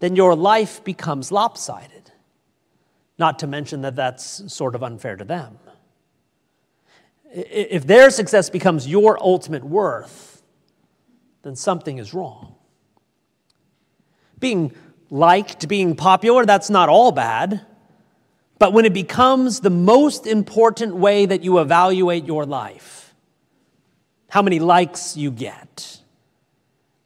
then 0.00 0.14
your 0.14 0.34
life 0.34 0.84
becomes 0.84 1.32
lopsided. 1.32 2.12
Not 3.16 3.38
to 3.38 3.46
mention 3.46 3.80
that 3.80 3.96
that's 3.96 4.52
sort 4.52 4.74
of 4.74 4.82
unfair 4.82 5.16
to 5.16 5.24
them. 5.24 5.58
If 7.32 7.86
their 7.86 8.10
success 8.10 8.50
becomes 8.50 8.86
your 8.86 9.18
ultimate 9.18 9.64
worth, 9.64 10.33
then 11.44 11.54
something 11.54 11.98
is 11.98 12.12
wrong. 12.12 12.54
Being 14.40 14.72
liked, 15.10 15.68
being 15.68 15.94
popular, 15.94 16.44
that's 16.44 16.70
not 16.70 16.88
all 16.88 17.12
bad. 17.12 17.64
But 18.58 18.72
when 18.72 18.84
it 18.84 18.94
becomes 18.94 19.60
the 19.60 19.70
most 19.70 20.26
important 20.26 20.96
way 20.96 21.26
that 21.26 21.44
you 21.44 21.58
evaluate 21.58 22.24
your 22.24 22.46
life, 22.46 23.14
how 24.28 24.42
many 24.42 24.58
likes 24.58 25.16
you 25.16 25.30
get, 25.30 26.00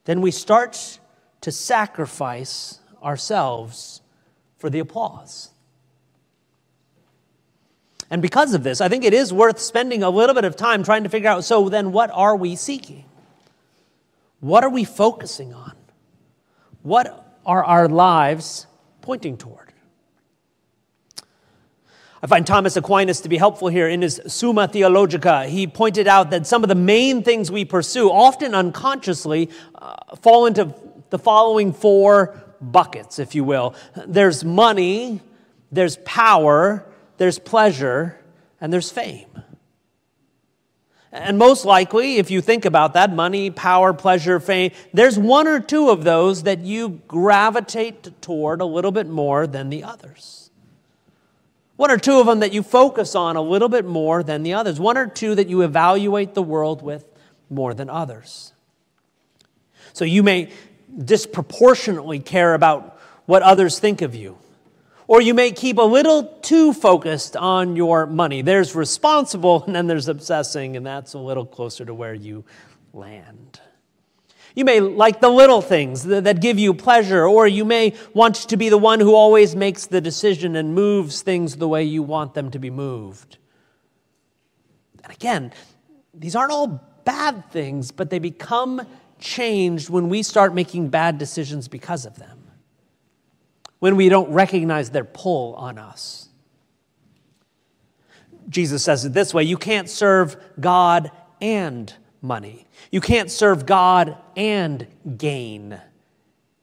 then 0.04 0.20
we 0.20 0.30
start 0.30 1.00
to 1.40 1.52
sacrifice 1.52 2.78
ourselves 3.02 4.00
for 4.56 4.70
the 4.70 4.78
applause. 4.78 5.50
And 8.10 8.22
because 8.22 8.54
of 8.54 8.62
this, 8.62 8.80
I 8.80 8.88
think 8.88 9.04
it 9.04 9.12
is 9.12 9.32
worth 9.32 9.58
spending 9.58 10.02
a 10.02 10.10
little 10.10 10.34
bit 10.34 10.44
of 10.44 10.56
time 10.56 10.82
trying 10.82 11.02
to 11.02 11.08
figure 11.08 11.28
out 11.28 11.44
so 11.44 11.68
then 11.68 11.92
what 11.92 12.10
are 12.12 12.36
we 12.36 12.56
seeking? 12.56 13.04
What 14.40 14.64
are 14.64 14.70
we 14.70 14.84
focusing 14.84 15.52
on? 15.52 15.72
What 16.82 17.38
are 17.44 17.64
our 17.64 17.88
lives 17.88 18.66
pointing 19.00 19.36
toward? 19.36 19.72
I 22.20 22.26
find 22.26 22.46
Thomas 22.46 22.76
Aquinas 22.76 23.20
to 23.20 23.28
be 23.28 23.36
helpful 23.36 23.68
here 23.68 23.88
in 23.88 24.02
his 24.02 24.20
Summa 24.26 24.66
Theologica. 24.66 25.46
He 25.46 25.68
pointed 25.68 26.08
out 26.08 26.30
that 26.30 26.46
some 26.46 26.64
of 26.64 26.68
the 26.68 26.74
main 26.74 27.22
things 27.22 27.50
we 27.50 27.64
pursue, 27.64 28.10
often 28.10 28.54
unconsciously, 28.54 29.50
uh, 29.76 30.16
fall 30.16 30.46
into 30.46 30.74
the 31.10 31.18
following 31.18 31.72
four 31.72 32.42
buckets, 32.60 33.18
if 33.18 33.34
you 33.34 33.44
will 33.44 33.74
there's 34.06 34.44
money, 34.44 35.20
there's 35.70 35.96
power, 35.98 36.84
there's 37.18 37.38
pleasure, 37.38 38.18
and 38.60 38.72
there's 38.72 38.90
fame. 38.90 39.28
And 41.10 41.38
most 41.38 41.64
likely, 41.64 42.16
if 42.16 42.30
you 42.30 42.42
think 42.42 42.64
about 42.64 42.92
that 42.92 43.12
money, 43.12 43.50
power, 43.50 43.94
pleasure, 43.94 44.38
fame 44.40 44.72
there's 44.92 45.18
one 45.18 45.48
or 45.48 45.58
two 45.58 45.88
of 45.88 46.04
those 46.04 46.42
that 46.42 46.60
you 46.60 47.00
gravitate 47.08 48.20
toward 48.20 48.60
a 48.60 48.66
little 48.66 48.90
bit 48.90 49.08
more 49.08 49.46
than 49.46 49.70
the 49.70 49.84
others. 49.84 50.50
One 51.76 51.90
or 51.90 51.96
two 51.96 52.18
of 52.18 52.26
them 52.26 52.40
that 52.40 52.52
you 52.52 52.62
focus 52.62 53.14
on 53.14 53.36
a 53.36 53.40
little 53.40 53.68
bit 53.68 53.84
more 53.84 54.22
than 54.22 54.42
the 54.42 54.54
others. 54.54 54.80
One 54.80 54.98
or 54.98 55.06
two 55.06 55.34
that 55.36 55.48
you 55.48 55.62
evaluate 55.62 56.34
the 56.34 56.42
world 56.42 56.82
with 56.82 57.04
more 57.48 57.72
than 57.72 57.88
others. 57.88 58.52
So 59.92 60.04
you 60.04 60.22
may 60.22 60.50
disproportionately 61.04 62.18
care 62.18 62.54
about 62.54 62.98
what 63.26 63.42
others 63.42 63.78
think 63.78 64.02
of 64.02 64.14
you 64.14 64.38
or 65.08 65.22
you 65.22 65.32
may 65.32 65.50
keep 65.50 65.78
a 65.78 65.82
little 65.82 66.24
too 66.42 66.74
focused 66.74 67.34
on 67.34 67.74
your 67.74 68.06
money. 68.06 68.42
There's 68.42 68.74
responsible, 68.76 69.64
and 69.66 69.74
then 69.74 69.88
there's 69.88 70.06
obsessing, 70.06 70.76
and 70.76 70.86
that's 70.86 71.14
a 71.14 71.18
little 71.18 71.46
closer 71.46 71.84
to 71.84 71.94
where 71.94 72.14
you 72.14 72.44
land. 72.92 73.60
You 74.54 74.64
may 74.64 74.80
like 74.80 75.20
the 75.20 75.28
little 75.28 75.62
things 75.62 76.04
that 76.04 76.40
give 76.40 76.58
you 76.58 76.74
pleasure, 76.74 77.26
or 77.26 77.46
you 77.46 77.64
may 77.64 77.94
want 78.12 78.36
to 78.36 78.56
be 78.56 78.68
the 78.68 78.78
one 78.78 79.00
who 79.00 79.14
always 79.14 79.56
makes 79.56 79.86
the 79.86 80.00
decision 80.00 80.56
and 80.56 80.74
moves 80.74 81.22
things 81.22 81.56
the 81.56 81.68
way 81.68 81.84
you 81.84 82.02
want 82.02 82.34
them 82.34 82.50
to 82.50 82.58
be 82.58 82.70
moved. 82.70 83.38
And 85.04 85.12
again, 85.12 85.52
these 86.12 86.34
aren't 86.34 86.50
all 86.50 86.82
bad 87.04 87.50
things, 87.50 87.92
but 87.92 88.10
they 88.10 88.18
become 88.18 88.84
changed 89.20 89.90
when 89.90 90.08
we 90.08 90.22
start 90.22 90.54
making 90.54 90.88
bad 90.88 91.18
decisions 91.18 91.68
because 91.68 92.04
of 92.04 92.16
them 92.16 92.37
when 93.78 93.96
we 93.96 94.08
don't 94.08 94.30
recognize 94.32 94.90
their 94.90 95.04
pull 95.04 95.54
on 95.54 95.78
us. 95.78 96.28
Jesus 98.48 98.82
says 98.82 99.04
it 99.04 99.12
this 99.12 99.34
way 99.34 99.42
you 99.42 99.56
can't 99.56 99.88
serve 99.88 100.36
God 100.58 101.10
and 101.40 101.92
money. 102.22 102.66
You 102.90 103.00
can't 103.00 103.30
serve 103.30 103.66
God 103.66 104.16
and 104.36 104.86
gain. 105.16 105.80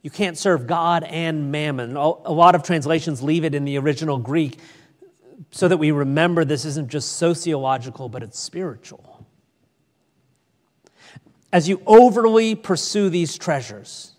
You 0.01 0.11
can't 0.11 0.37
serve 0.37 0.67
God 0.67 1.03
and 1.03 1.51
mammon. 1.51 1.95
A 1.95 2.31
lot 2.31 2.53
of 2.55 2.63
translations 2.63 3.23
leave 3.23 3.43
it 3.43 3.55
in 3.55 3.65
the 3.65 3.77
original 3.77 4.17
Greek 4.17 4.59
so 5.51 5.67
that 5.67 5.77
we 5.77 5.91
remember 5.91 6.45
this 6.45 6.65
isn't 6.65 6.89
just 6.89 7.13
sociological, 7.13 8.09
but 8.09 8.21
it's 8.21 8.39
spiritual. 8.39 9.25
As 11.51 11.69
you 11.69 11.81
overly 11.87 12.53
pursue 12.53 13.09
these 13.09 13.37
treasures, 13.37 14.14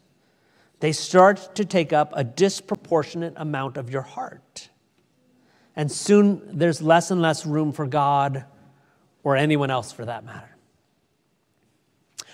they 0.80 0.92
start 0.92 1.54
to 1.56 1.64
take 1.64 1.92
up 1.92 2.12
a 2.14 2.24
disproportionate 2.24 3.34
amount 3.36 3.76
of 3.76 3.90
your 3.90 4.02
heart. 4.02 4.70
And 5.74 5.90
soon 5.90 6.58
there's 6.58 6.80
less 6.80 7.10
and 7.10 7.20
less 7.20 7.46
room 7.46 7.72
for 7.72 7.86
God 7.86 8.44
or 9.22 9.36
anyone 9.36 9.70
else 9.70 9.92
for 9.92 10.04
that 10.04 10.24
matter. 10.24 10.56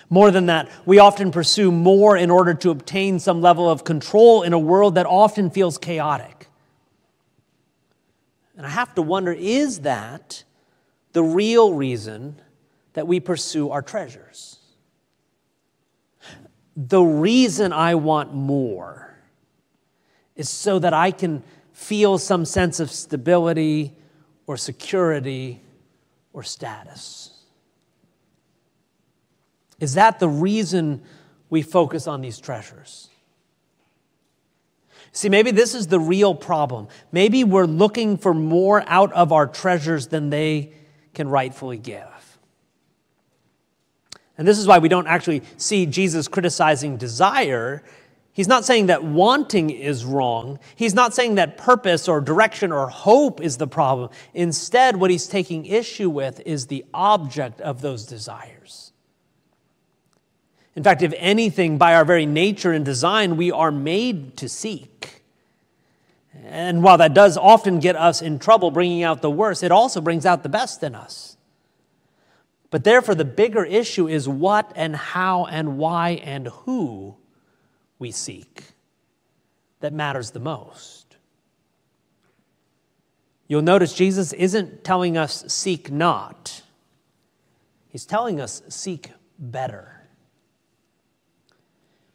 More 0.09 0.29
than 0.31 0.45
that, 0.47 0.69
we 0.85 0.99
often 0.99 1.31
pursue 1.31 1.71
more 1.71 2.15
in 2.15 2.29
order 2.29 2.53
to 2.53 2.69
obtain 2.69 3.19
some 3.19 3.41
level 3.41 3.69
of 3.69 3.83
control 3.83 4.43
in 4.43 4.53
a 4.53 4.59
world 4.59 4.95
that 4.95 5.05
often 5.05 5.49
feels 5.49 5.77
chaotic. 5.77 6.47
And 8.55 8.65
I 8.65 8.69
have 8.69 8.93
to 8.95 9.01
wonder 9.01 9.31
is 9.31 9.79
that 9.79 10.43
the 11.13 11.23
real 11.23 11.73
reason 11.73 12.39
that 12.93 13.07
we 13.07 13.19
pursue 13.19 13.69
our 13.71 13.81
treasures? 13.81 14.59
The 16.75 17.01
reason 17.01 17.71
I 17.71 17.95
want 17.95 18.33
more 18.33 19.13
is 20.35 20.49
so 20.49 20.79
that 20.79 20.93
I 20.93 21.11
can 21.11 21.43
feel 21.71 22.17
some 22.17 22.45
sense 22.45 22.79
of 22.79 22.89
stability 22.89 23.93
or 24.47 24.57
security 24.57 25.61
or 26.33 26.43
status. 26.43 27.29
Is 29.79 29.95
that 29.95 30.19
the 30.19 30.29
reason 30.29 31.01
we 31.49 31.61
focus 31.61 32.07
on 32.07 32.21
these 32.21 32.39
treasures? 32.39 33.09
See, 35.11 35.29
maybe 35.29 35.51
this 35.51 35.75
is 35.75 35.87
the 35.87 35.99
real 35.99 36.33
problem. 36.33 36.87
Maybe 37.11 37.43
we're 37.43 37.65
looking 37.65 38.17
for 38.17 38.33
more 38.33 38.83
out 38.87 39.13
of 39.13 39.31
our 39.31 39.45
treasures 39.45 40.07
than 40.07 40.31
they 40.31 40.73
can 41.13 41.29
rightfully 41.29 41.77
give. 41.77 42.12
And 44.37 44.47
this 44.47 44.57
is 44.57 44.67
why 44.67 44.79
we 44.79 44.89
don't 44.89 45.07
actually 45.07 45.43
see 45.57 45.85
Jesus 45.85 46.27
criticizing 46.27 46.97
desire. 46.97 47.83
He's 48.31 48.47
not 48.47 48.65
saying 48.65 48.87
that 48.87 49.03
wanting 49.03 49.69
is 49.69 50.05
wrong. 50.05 50.57
He's 50.75 50.95
not 50.95 51.13
saying 51.13 51.35
that 51.35 51.57
purpose 51.57 52.07
or 52.07 52.19
direction 52.19 52.71
or 52.71 52.87
hope 52.87 53.41
is 53.41 53.57
the 53.57 53.67
problem. 53.67 54.09
Instead, 54.33 54.95
what 54.95 55.11
he's 55.11 55.27
taking 55.27 55.67
issue 55.67 56.09
with 56.09 56.41
is 56.45 56.65
the 56.67 56.83
object 56.93 57.61
of 57.61 57.81
those 57.81 58.05
desires. 58.05 58.91
In 60.75 60.83
fact, 60.83 61.03
if 61.03 61.13
anything, 61.17 61.77
by 61.77 61.93
our 61.93 62.03
very 62.03 62.25
nature 62.25 62.71
and 62.71 62.83
design, 62.83 63.37
we 63.37 63.51
are 63.51 63.71
made 63.71 64.35
to 64.37 64.49
seek. 64.49 65.21
And 66.45 66.81
while 66.81 66.97
that 66.97 67.13
does 67.13 67.37
often 67.37 67.79
get 67.79 67.95
us 67.95 68.21
in 68.21 68.39
trouble, 68.39 68.71
bringing 68.71 69.03
out 69.03 69.21
the 69.21 69.29
worst, 69.29 69.61
it 69.61 69.71
also 69.71 70.01
brings 70.01 70.25
out 70.25 70.41
the 70.41 70.49
best 70.49 70.81
in 70.81 70.95
us. 70.95 71.32
But 72.73 72.83
therefore, 72.83 73.13
the 73.13 73.23
bigger 73.23 73.63
issue 73.63 74.07
is 74.07 74.27
what 74.27 74.73
and 74.75 74.95
how 74.95 75.45
and 75.45 75.77
why 75.77 76.19
and 76.23 76.47
who 76.47 77.15
we 77.99 78.09
seek 78.09 78.63
that 79.81 79.93
matters 79.93 80.31
the 80.31 80.39
most. 80.39 81.17
You'll 83.47 83.61
notice 83.61 83.93
Jesus 83.93 84.33
isn't 84.33 84.83
telling 84.83 85.17
us 85.17 85.43
seek 85.53 85.91
not, 85.91 86.63
He's 87.89 88.07
telling 88.07 88.41
us 88.41 88.63
seek 88.69 89.11
better. 89.37 90.07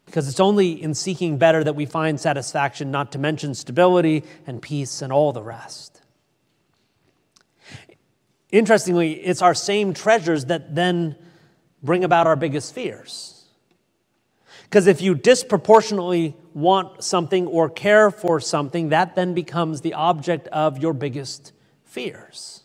Because 0.07 0.27
it's 0.27 0.41
only 0.41 0.71
in 0.73 0.93
seeking 0.93 1.37
better 1.37 1.63
that 1.63 1.77
we 1.77 1.85
find 1.85 2.19
satisfaction, 2.19 2.91
not 2.91 3.13
to 3.13 3.17
mention 3.17 3.55
stability 3.55 4.25
and 4.45 4.61
peace 4.61 5.01
and 5.01 5.13
all 5.13 5.31
the 5.31 5.41
rest. 5.41 5.98
Interestingly, 8.51 9.13
it's 9.13 9.41
our 9.41 9.53
same 9.53 9.93
treasures 9.93 10.45
that 10.45 10.73
then 10.75 11.15
bring 11.83 12.03
about 12.03 12.27
our 12.27 12.35
biggest 12.35 12.73
fears. 12.73 13.45
Because 14.63 14.87
if 14.87 15.01
you 15.01 15.15
disproportionately 15.15 16.35
want 16.53 17.03
something 17.03 17.47
or 17.47 17.69
care 17.69 18.11
for 18.11 18.39
something, 18.39 18.89
that 18.89 19.15
then 19.15 19.33
becomes 19.33 19.81
the 19.81 19.93
object 19.93 20.47
of 20.49 20.77
your 20.77 20.93
biggest 20.93 21.53
fears. 21.83 22.63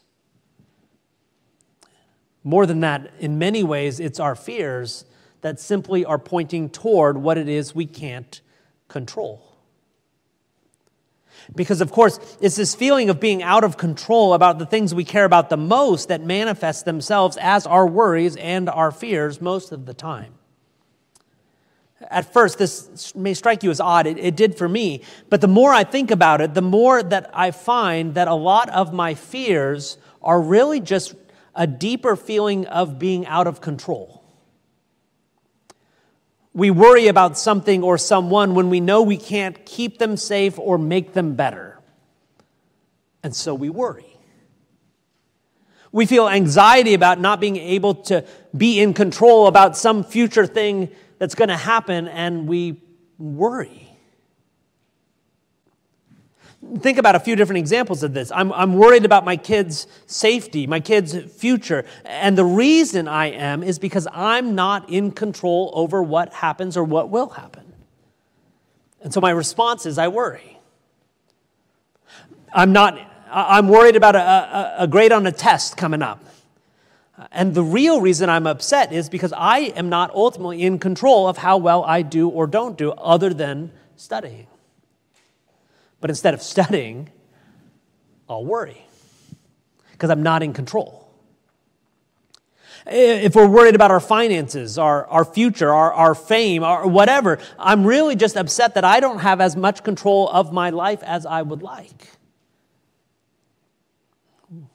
More 2.43 2.67
than 2.67 2.81
that, 2.81 3.11
in 3.19 3.39
many 3.39 3.63
ways, 3.63 4.01
it's 4.01 4.21
our 4.21 4.35
fears 4.35 5.07
that 5.41 5.59
simply 5.59 6.05
are 6.05 6.19
pointing 6.19 6.69
toward 6.69 7.17
what 7.19 7.39
it 7.39 7.49
is 7.49 7.75
we 7.75 7.87
can't 7.87 8.41
control. 8.89 9.54
Because, 11.55 11.81
of 11.81 11.93
course, 11.93 12.19
it's 12.41 12.57
this 12.57 12.75
feeling 12.75 13.11
of 13.11 13.21
being 13.21 13.43
out 13.43 13.65
of 13.65 13.77
control 13.77 14.35
about 14.35 14.59
the 14.59 14.67
things 14.67 14.95
we 14.95 15.05
care 15.05 15.25
about 15.25 15.51
the 15.51 15.57
most 15.57 16.09
that 16.09 16.23
manifest 16.23 16.85
themselves 16.85 17.37
as 17.41 17.67
our 17.67 17.87
worries 17.87 18.37
and 18.37 18.69
our 18.69 18.91
fears 18.91 19.41
most 19.41 19.73
of 19.73 19.87
the 19.87 19.95
time. 19.95 20.35
At 22.11 22.33
first, 22.33 22.59
this 22.59 23.15
may 23.15 23.35
strike 23.35 23.63
you 23.63 23.71
as 23.71 23.81
odd. 23.81 24.07
It, 24.07 24.19
it, 24.19 24.37
did 24.37 24.57
for 24.57 24.69
me. 24.69 25.03
But 25.31 25.41
the 25.41 25.49
more 25.49 25.73
I 25.73 25.85
think 25.85 26.11
about 26.11 26.41
it, 26.41 26.55
the 26.55 26.63
more 26.63 27.03
that 27.03 27.31
I 27.33 27.51
find 27.51 28.15
that 28.15 28.29
a 28.29 28.35
lot 28.35 28.69
of 28.71 28.93
my 28.93 29.15
fears 29.15 29.97
are 30.23 30.41
really 30.41 30.81
just 30.81 31.15
a 31.55 31.67
deeper 31.67 32.17
feeling 32.17 32.67
of 32.67 32.99
being 32.99 33.27
out 33.27 33.47
of 33.47 33.61
control. 33.61 34.24
We 36.55 36.71
worry 36.71 37.09
about 37.09 37.37
something 37.37 37.83
or 37.83 37.99
someone 37.99 38.55
when 38.55 38.71
we 38.71 38.81
know 38.81 39.03
we 39.03 39.17
can't 39.17 39.67
keep 39.67 39.99
them 39.99 40.17
safe 40.17 40.59
or 40.59 40.79
make 40.79 41.13
them 41.13 41.35
better. 41.35 41.81
And 43.25 43.35
so 43.35 43.55
we 43.55 43.69
worry. 43.69 44.17
We 45.91 46.07
feel 46.07 46.29
anxiety 46.29 46.95
about 46.95 47.21
not 47.21 47.41
being 47.41 47.57
able 47.57 47.95
to 48.07 48.25
be 48.57 48.81
in 48.81 48.95
control 48.95 49.49
about 49.49 49.77
some 49.77 50.05
future 50.05 50.47
thing 50.47 50.91
that's 51.19 51.35
going 51.35 51.49
to 51.49 51.57
happen, 51.57 52.09
and 52.09 52.49
we 52.49 52.83
worry. 53.19 53.84
Think 56.79 56.99
about 56.99 57.15
a 57.15 57.21
few 57.21 57.37
different 57.37 57.59
examples 57.59 58.03
of 58.03 58.15
this. 58.15 58.33
I'm, 58.33 58.53
I'm 58.53 58.75
worried 58.75 59.05
about 59.05 59.25
my 59.25 59.37
kids' 59.37 59.87
safety, 60.07 60.67
my 60.67 60.81
kids' 60.81 61.17
future. 61.35 61.85
And 62.05 62.37
the 62.37 62.45
reason 62.45 63.07
I 63.07 63.27
am 63.27 63.63
is 63.63 63.79
because 63.79 64.09
I'm 64.13 64.55
not 64.55 64.91
in 64.91 65.13
control 65.13 65.71
over 65.75 66.03
what 66.03 66.33
happens 66.33 66.77
or 66.77 66.85
what 66.85 67.11
will 67.11 67.29
happen. 67.31 67.73
And 69.03 69.13
so 69.13 69.21
my 69.21 69.31
response 69.31 69.87
is 69.87 69.99
I 69.99 70.09
worry. 70.09 70.59
I'm 72.53 72.73
not, 72.73 72.99
I'm 73.31 73.69
worried 73.69 73.97
about 73.97 74.17
a, 74.17 74.21
a, 74.21 74.75
a 74.81 74.87
grade 74.87 75.13
on 75.13 75.27
a 75.27 75.33
test 75.33 75.77
coming 75.77 76.03
up. 76.03 76.25
And 77.31 77.55
the 77.55 77.63
real 77.63 78.01
reason 78.01 78.29
I'm 78.29 78.47
upset 78.47 78.93
is 78.93 79.09
because 79.09 79.33
I 79.37 79.59
am 79.77 79.89
not 79.89 80.11
ultimately 80.15 80.63
in 80.63 80.79
control 80.79 81.29
of 81.29 81.39
how 81.39 81.59
well 81.59 81.85
I 81.85 82.03
do 82.03 82.29
or 82.29 82.47
don't 82.47 82.77
do, 82.77 82.91
other 82.93 83.33
than 83.33 83.71
studying. 83.97 84.47
But 86.05 86.11
instead 86.11 86.35
of 86.35 86.43
studying, 86.43 87.09
I'll 88.29 88.45
worry 88.45 88.77
because 89.93 90.11
I'm 90.11 90.23
not 90.23 90.43
in 90.43 90.53
control. 90.53 91.09
If 92.87 93.35
we're 93.35 93.49
worried 93.49 93.75
about 93.75 93.91
our 93.91 94.01
finances, 94.01 94.77
our, 94.77 95.07
our 95.07 95.25
future, 95.25 95.73
our, 95.73 95.95
our 95.95 96.15
fame, 96.15 96.63
or 96.63 96.87
whatever, 96.89 97.39
I'm 97.59 97.87
really 97.87 98.17
just 98.17 98.37
upset 98.37 98.75
that 98.75 98.85
I 98.85 99.01
don't 99.01 99.21
have 99.21 99.41
as 99.41 99.57
much 99.57 99.83
control 99.83 100.29
of 100.29 100.53
my 100.53 100.69
life 100.69 101.03
as 101.05 101.25
I 101.25 101.41
would 101.41 101.63
like. 101.63 102.09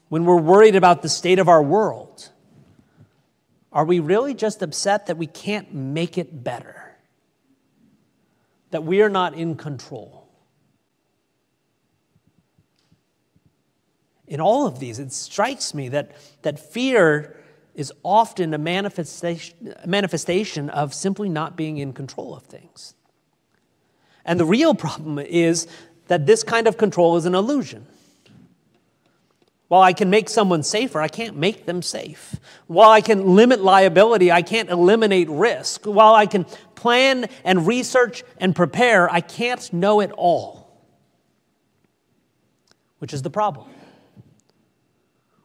When 0.08 0.24
we're 0.24 0.34
worried 0.34 0.74
about 0.74 1.02
the 1.02 1.08
state 1.08 1.38
of 1.38 1.48
our 1.48 1.62
world, 1.62 2.28
are 3.72 3.84
we 3.84 4.00
really 4.00 4.34
just 4.34 4.62
upset 4.62 5.06
that 5.06 5.16
we 5.16 5.28
can't 5.28 5.72
make 5.72 6.18
it 6.18 6.42
better? 6.42 6.96
That 8.72 8.82
we 8.82 9.00
are 9.02 9.08
not 9.08 9.34
in 9.34 9.54
control? 9.54 10.19
In 14.30 14.40
all 14.40 14.66
of 14.66 14.78
these, 14.78 15.00
it 15.00 15.12
strikes 15.12 15.74
me 15.74 15.88
that, 15.88 16.12
that 16.42 16.58
fear 16.58 17.36
is 17.74 17.92
often 18.04 18.54
a 18.54 18.58
manifestation, 18.58 19.74
manifestation 19.84 20.70
of 20.70 20.94
simply 20.94 21.28
not 21.28 21.56
being 21.56 21.78
in 21.78 21.92
control 21.92 22.34
of 22.34 22.44
things. 22.44 22.94
And 24.24 24.38
the 24.38 24.44
real 24.44 24.74
problem 24.74 25.18
is 25.18 25.66
that 26.06 26.26
this 26.26 26.44
kind 26.44 26.68
of 26.68 26.78
control 26.78 27.16
is 27.16 27.26
an 27.26 27.34
illusion. 27.34 27.86
While 29.66 29.82
I 29.82 29.92
can 29.92 30.10
make 30.10 30.28
someone 30.28 30.62
safer, 30.62 31.00
I 31.00 31.08
can't 31.08 31.36
make 31.36 31.66
them 31.66 31.82
safe. 31.82 32.36
While 32.68 32.90
I 32.90 33.00
can 33.00 33.34
limit 33.34 33.60
liability, 33.60 34.30
I 34.30 34.42
can't 34.42 34.70
eliminate 34.70 35.28
risk. 35.28 35.86
While 35.86 36.14
I 36.14 36.26
can 36.26 36.44
plan 36.76 37.28
and 37.44 37.66
research 37.66 38.22
and 38.38 38.54
prepare, 38.54 39.10
I 39.10 39.20
can't 39.20 39.72
know 39.72 40.00
it 40.00 40.12
all, 40.12 40.80
which 42.98 43.12
is 43.12 43.22
the 43.22 43.30
problem. 43.30 43.66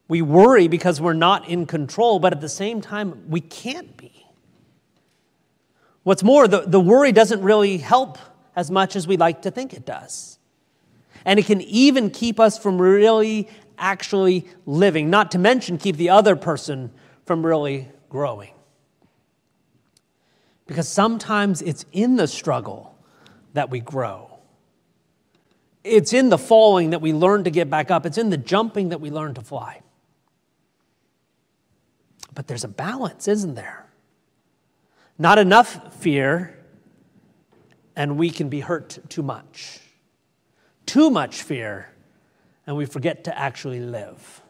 We 0.07 0.21
worry 0.21 0.67
because 0.67 1.01
we're 1.01 1.13
not 1.13 1.47
in 1.49 1.65
control, 1.65 2.19
but 2.19 2.31
at 2.31 2.41
the 2.41 2.49
same 2.49 2.81
time, 2.81 3.23
we 3.27 3.41
can't 3.41 3.97
be. 3.97 4.25
What's 6.03 6.23
more, 6.23 6.47
the, 6.47 6.61
the 6.61 6.79
worry 6.79 7.11
doesn't 7.11 7.41
really 7.41 7.77
help 7.77 8.19
as 8.55 8.69
much 8.69 8.95
as 8.95 9.07
we 9.07 9.17
like 9.17 9.41
to 9.41 9.51
think 9.51 9.73
it 9.73 9.85
does. 9.85 10.37
And 11.25 11.39
it 11.39 11.47
can 11.47 11.61
even 11.61 12.11
keep 12.11 12.39
us 12.39 12.59
from 12.59 12.79
really 12.79 13.49
actually 13.77 14.47
living, 14.67 15.09
not 15.09 15.31
to 15.31 15.39
mention 15.39 15.79
keep 15.79 15.97
the 15.97 16.11
other 16.11 16.35
person 16.35 16.91
from 17.25 17.43
really 17.43 17.89
growing. 18.09 18.53
Because 20.67 20.87
sometimes 20.87 21.61
it's 21.63 21.85
in 21.91 22.15
the 22.15 22.27
struggle 22.27 22.95
that 23.53 23.71
we 23.71 23.79
grow. 23.79 24.39
It's 25.83 26.13
in 26.13 26.29
the 26.29 26.37
falling 26.37 26.91
that 26.91 27.01
we 27.01 27.13
learn 27.13 27.43
to 27.43 27.51
get 27.51 27.69
back 27.69 27.89
up. 27.89 28.05
It's 28.05 28.17
in 28.17 28.29
the 28.29 28.37
jumping 28.37 28.89
that 28.89 29.01
we 29.01 29.09
learn 29.09 29.33
to 29.35 29.41
fly. 29.41 29.81
But 32.36 32.48
there's 32.48 32.65
a 32.65 32.69
balance, 32.69 33.28
isn't 33.28 33.56
there? 33.56 33.88
Not 35.17 35.39
enough 35.39 35.95
fear, 35.95 36.60
and 37.95 38.17
we 38.17 38.30
can 38.30 38.50
be 38.50 38.60
hurt 38.60 39.00
too 39.10 39.24
much. 39.24 39.80
Too 40.86 41.10
much 41.10 41.41
fear, 41.41 41.89
and 42.67 42.76
we 42.76 42.86
forget 42.86 43.24
to 43.24 43.38
actually 43.38 43.80
live. 43.80 44.41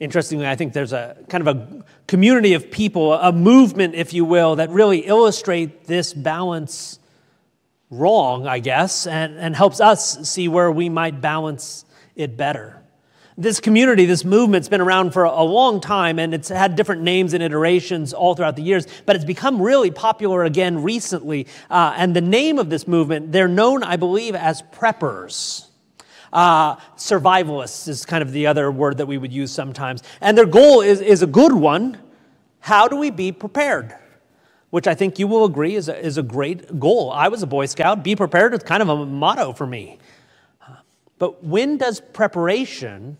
Interestingly, 0.00 0.46
I 0.46 0.56
think 0.56 0.72
there's 0.72 0.92
a 0.92 1.16
kind 1.28 1.46
of 1.46 1.56
a 1.56 1.84
community 2.08 2.54
of 2.54 2.70
people, 2.70 3.14
a 3.14 3.32
movement, 3.32 3.94
if 3.94 4.12
you 4.12 4.24
will, 4.24 4.56
that 4.56 4.70
really 4.70 5.06
illustrate 5.06 5.84
this 5.84 6.12
balance 6.12 6.98
wrong, 7.90 8.46
I 8.48 8.58
guess, 8.58 9.06
and, 9.06 9.38
and 9.38 9.54
helps 9.54 9.80
us 9.80 10.28
see 10.28 10.48
where 10.48 10.70
we 10.70 10.88
might 10.88 11.20
balance 11.20 11.84
it 12.16 12.36
better. 12.36 12.83
This 13.36 13.58
community, 13.58 14.06
this 14.06 14.24
movement's 14.24 14.68
been 14.68 14.80
around 14.80 15.12
for 15.12 15.24
a 15.24 15.42
long 15.42 15.80
time 15.80 16.20
and 16.20 16.32
it's 16.32 16.48
had 16.48 16.76
different 16.76 17.02
names 17.02 17.34
and 17.34 17.42
iterations 17.42 18.12
all 18.12 18.36
throughout 18.36 18.54
the 18.54 18.62
years, 18.62 18.86
but 19.06 19.16
it's 19.16 19.24
become 19.24 19.60
really 19.60 19.90
popular 19.90 20.44
again 20.44 20.84
recently. 20.84 21.48
Uh, 21.68 21.94
and 21.96 22.14
the 22.14 22.20
name 22.20 22.60
of 22.60 22.70
this 22.70 22.86
movement, 22.86 23.32
they're 23.32 23.48
known, 23.48 23.82
I 23.82 23.96
believe, 23.96 24.36
as 24.36 24.62
preppers. 24.62 25.66
Uh, 26.32 26.76
survivalists 26.96 27.88
is 27.88 28.04
kind 28.04 28.22
of 28.22 28.30
the 28.30 28.46
other 28.46 28.70
word 28.70 28.98
that 28.98 29.06
we 29.06 29.18
would 29.18 29.32
use 29.32 29.50
sometimes. 29.50 30.04
And 30.20 30.38
their 30.38 30.46
goal 30.46 30.80
is, 30.80 31.00
is 31.00 31.22
a 31.22 31.26
good 31.26 31.52
one. 31.52 31.98
How 32.60 32.86
do 32.86 32.94
we 32.94 33.10
be 33.10 33.32
prepared? 33.32 33.96
Which 34.70 34.86
I 34.86 34.94
think 34.94 35.18
you 35.18 35.26
will 35.26 35.44
agree 35.44 35.74
is 35.74 35.88
a, 35.88 35.98
is 35.98 36.18
a 36.18 36.22
great 36.22 36.78
goal. 36.78 37.10
I 37.10 37.26
was 37.26 37.42
a 37.42 37.48
Boy 37.48 37.66
Scout. 37.66 38.04
Be 38.04 38.14
prepared 38.14 38.54
is 38.54 38.62
kind 38.62 38.80
of 38.80 38.88
a 38.88 39.06
motto 39.06 39.52
for 39.52 39.66
me. 39.66 39.98
But 41.18 41.44
when 41.44 41.78
does 41.78 42.00
preparation 42.00 43.18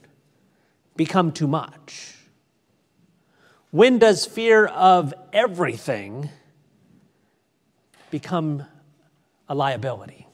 become 0.96 1.33
too 1.33 1.46
much? 1.46 2.14
When 3.70 3.98
does 3.98 4.24
fear 4.24 4.66
of 4.66 5.12
everything 5.33 6.30
become 8.11 8.64
a 9.48 9.54
liability? 9.54 10.24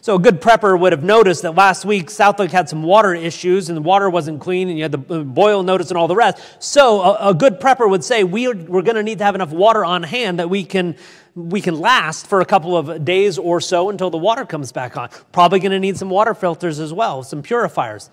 So 0.00 0.14
a 0.14 0.18
good 0.18 0.40
prepper 0.40 0.78
would 0.78 0.92
have 0.92 1.02
noticed 1.02 1.42
that 1.42 1.54
last 1.54 1.84
week 1.84 2.06
Southlake 2.06 2.50
had 2.50 2.68
some 2.68 2.82
water 2.82 3.14
issues 3.14 3.68
and 3.68 3.76
the 3.76 3.82
water 3.82 4.08
wasn't 4.08 4.40
clean 4.40 4.68
and 4.68 4.78
you 4.78 4.84
had 4.84 4.92
the 4.92 5.24
boil 5.24 5.62
notice 5.62 5.90
and 5.90 5.98
all 5.98 6.08
the 6.08 6.16
rest. 6.16 6.38
So 6.60 7.02
a, 7.02 7.30
a 7.30 7.34
good 7.34 7.60
prepper 7.60 7.88
would 7.90 8.04
say 8.04 8.24
we 8.24 8.46
are, 8.46 8.54
we're 8.54 8.82
going 8.82 8.96
to 8.96 9.02
need 9.02 9.18
to 9.18 9.24
have 9.24 9.34
enough 9.34 9.50
water 9.50 9.84
on 9.84 10.02
hand 10.02 10.38
that 10.38 10.48
we 10.48 10.64
can 10.64 10.96
we 11.34 11.60
can 11.60 11.78
last 11.78 12.26
for 12.26 12.40
a 12.40 12.44
couple 12.44 12.76
of 12.76 13.04
days 13.04 13.38
or 13.38 13.60
so 13.60 13.90
until 13.90 14.10
the 14.10 14.16
water 14.16 14.44
comes 14.44 14.72
back 14.72 14.96
on. 14.96 15.10
Probably 15.30 15.60
going 15.60 15.72
to 15.72 15.78
need 15.78 15.96
some 15.96 16.10
water 16.10 16.34
filters 16.34 16.80
as 16.80 16.92
well, 16.92 17.22
some 17.22 17.42
purifiers. 17.42 18.10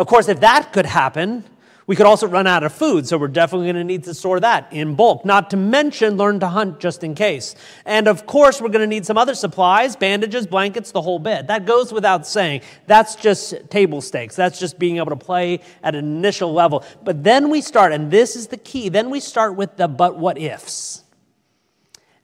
Of 0.00 0.06
course, 0.06 0.28
if 0.28 0.40
that 0.40 0.72
could 0.72 0.86
happen, 0.86 1.44
we 1.86 1.94
could 1.94 2.06
also 2.06 2.26
run 2.26 2.46
out 2.46 2.62
of 2.62 2.72
food, 2.72 3.06
so 3.06 3.18
we're 3.18 3.28
definitely 3.28 3.66
going 3.66 3.76
to 3.76 3.84
need 3.84 4.04
to 4.04 4.14
store 4.14 4.40
that 4.40 4.72
in 4.72 4.94
bulk, 4.94 5.26
not 5.26 5.50
to 5.50 5.58
mention 5.58 6.16
learn 6.16 6.40
to 6.40 6.48
hunt 6.48 6.80
just 6.80 7.04
in 7.04 7.14
case. 7.14 7.54
And 7.84 8.08
of 8.08 8.24
course, 8.24 8.62
we're 8.62 8.70
going 8.70 8.80
to 8.80 8.86
need 8.86 9.04
some 9.04 9.18
other 9.18 9.34
supplies 9.34 9.96
bandages, 9.96 10.46
blankets, 10.46 10.90
the 10.92 11.02
whole 11.02 11.18
bit. 11.18 11.48
That 11.48 11.66
goes 11.66 11.92
without 11.92 12.26
saying. 12.26 12.62
That's 12.86 13.14
just 13.14 13.68
table 13.68 14.00
stakes. 14.00 14.34
That's 14.34 14.58
just 14.58 14.78
being 14.78 14.96
able 14.96 15.10
to 15.10 15.16
play 15.16 15.60
at 15.82 15.94
an 15.94 16.06
initial 16.06 16.50
level. 16.50 16.82
But 17.04 17.22
then 17.22 17.50
we 17.50 17.60
start, 17.60 17.92
and 17.92 18.10
this 18.10 18.36
is 18.36 18.46
the 18.46 18.56
key, 18.56 18.88
then 18.88 19.10
we 19.10 19.20
start 19.20 19.54
with 19.54 19.76
the 19.76 19.86
but 19.86 20.16
what 20.16 20.38
ifs. 20.38 21.04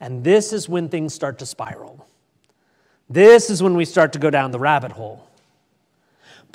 And 0.00 0.24
this 0.24 0.54
is 0.54 0.66
when 0.66 0.88
things 0.88 1.12
start 1.12 1.40
to 1.40 1.46
spiral. 1.46 2.08
This 3.10 3.50
is 3.50 3.62
when 3.62 3.74
we 3.74 3.84
start 3.84 4.14
to 4.14 4.18
go 4.18 4.30
down 4.30 4.50
the 4.50 4.58
rabbit 4.58 4.92
hole. 4.92 5.25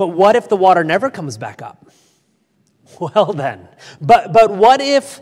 But 0.02 0.08
what 0.08 0.36
if 0.36 0.50
the 0.50 0.58
water 0.58 0.84
never 0.84 1.12
comes 1.12 1.38
back 1.38 1.62
up? 1.62 1.86
Well, 3.00 3.34
then. 3.34 3.70
But, 4.02 4.34
but 4.34 4.50
what 4.50 4.82
if 4.82 5.22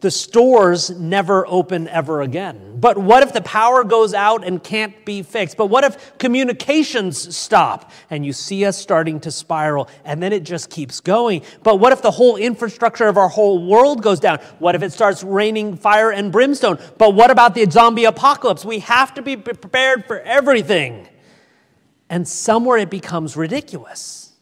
the 0.00 0.10
stores 0.10 0.90
never 0.90 1.46
open 1.46 1.88
ever 1.88 2.20
again? 2.20 2.76
But 2.78 2.98
what 2.98 3.22
if 3.22 3.32
the 3.32 3.40
power 3.40 3.84
goes 3.84 4.12
out 4.12 4.44
and 4.44 4.62
can't 4.62 5.04
be 5.06 5.22
fixed? 5.22 5.56
But 5.56 5.66
what 5.66 5.82
if 5.82 6.18
communications 6.18 7.34
stop 7.34 7.90
and 8.10 8.24
you 8.24 8.34
see 8.34 8.66
us 8.66 8.76
starting 8.76 9.18
to 9.20 9.30
spiral 9.30 9.88
and 10.04 10.22
then 10.22 10.34
it 10.34 10.44
just 10.44 10.68
keeps 10.68 11.00
going? 11.00 11.40
But 11.62 11.80
what 11.80 11.92
if 11.94 12.02
the 12.02 12.10
whole 12.10 12.36
infrastructure 12.36 13.08
of 13.08 13.16
our 13.16 13.28
whole 13.30 13.66
world 13.66 14.02
goes 14.02 14.20
down? 14.20 14.40
What 14.58 14.74
if 14.74 14.82
it 14.82 14.92
starts 14.92 15.24
raining 15.24 15.78
fire 15.78 16.12
and 16.12 16.30
brimstone? 16.30 16.78
But 16.98 17.14
what 17.14 17.30
about 17.30 17.54
the 17.54 17.68
zombie 17.70 18.04
apocalypse? 18.04 18.62
We 18.62 18.80
have 18.80 19.14
to 19.14 19.22
be 19.22 19.38
prepared 19.38 20.04
for 20.04 20.20
everything. 20.20 21.08
And 22.08 22.28
somewhere 22.28 22.78
it 22.78 22.90
becomes 22.90 23.36
ridiculous. 23.36 24.32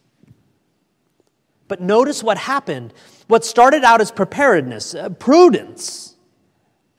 But 1.69 1.81
notice 1.81 2.23
what 2.23 2.37
happened. 2.37 2.93
What 3.29 3.45
started 3.45 3.85
out 3.85 4.01
as 4.01 4.11
preparedness, 4.11 4.95
uh, 4.95 5.09
prudence, 5.09 6.17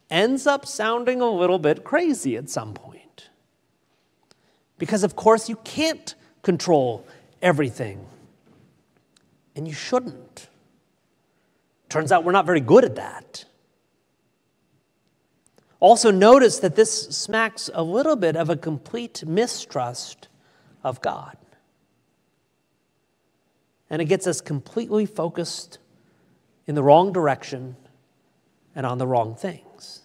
ends 0.10 0.48
up 0.48 0.66
sounding 0.66 1.22
a 1.22 1.30
little 1.30 1.60
bit 1.60 1.84
crazy 1.84 2.38
at 2.38 2.50
some 2.50 2.74
point. 2.74 3.30
Because, 4.78 5.04
of 5.04 5.16
course, 5.16 5.50
you 5.50 5.58
can't 5.64 6.16
control 6.42 7.06
everything, 7.42 8.06
and 9.56 9.68
you 9.68 9.74
shouldn't. 9.74 10.48
Turns 11.90 12.12
out 12.12 12.24
we're 12.24 12.32
not 12.32 12.46
very 12.46 12.60
good 12.60 12.84
at 12.84 12.96
that. 12.96 13.46
Also, 15.80 16.10
notice 16.10 16.60
that 16.60 16.76
this 16.76 17.04
smacks 17.10 17.70
a 17.74 17.84
little 17.84 18.16
bit 18.16 18.36
of 18.36 18.50
a 18.50 18.56
complete 18.56 19.24
mistrust 19.28 20.30
of 20.84 21.02
God 21.02 21.38
and 23.94 24.02
it 24.02 24.06
gets 24.06 24.26
us 24.26 24.42
completely 24.42 25.06
focused 25.06 25.78
in 26.66 26.74
the 26.74 26.82
wrong 26.82 27.14
direction 27.14 27.76
and 28.76 28.88
on 28.88 28.98
the 28.98 29.06
wrong 29.06 29.36
things. 29.36 30.02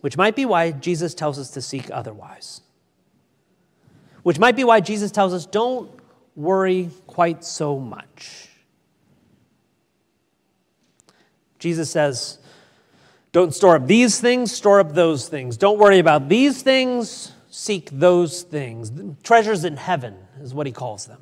Which 0.00 0.16
might 0.16 0.34
be 0.34 0.46
why 0.46 0.70
Jesus 0.72 1.12
tells 1.12 1.38
us 1.38 1.50
to 1.50 1.60
seek 1.60 1.90
otherwise. 1.90 2.62
Which 4.22 4.38
might 4.38 4.56
be 4.56 4.64
why 4.64 4.80
Jesus 4.80 5.10
tells 5.10 5.34
us 5.34 5.44
don't 5.44 5.90
worry 6.34 6.88
quite 7.06 7.44
so 7.44 7.78
much. 7.78 8.48
Jesus 11.58 11.90
says, 11.90 12.38
don't 13.32 13.54
store 13.54 13.76
up 13.76 13.86
these 13.86 14.18
things, 14.18 14.50
store 14.50 14.80
up 14.80 14.94
those 14.94 15.28
things. 15.28 15.58
Don't 15.58 15.78
worry 15.78 15.98
about 15.98 16.30
these 16.30 16.62
things, 16.62 17.33
seek 17.54 17.88
those 17.92 18.42
things. 18.42 18.90
Treasures 19.22 19.64
in 19.64 19.76
heaven 19.76 20.16
is 20.40 20.52
what 20.52 20.66
he 20.66 20.72
calls 20.72 21.06
them. 21.06 21.20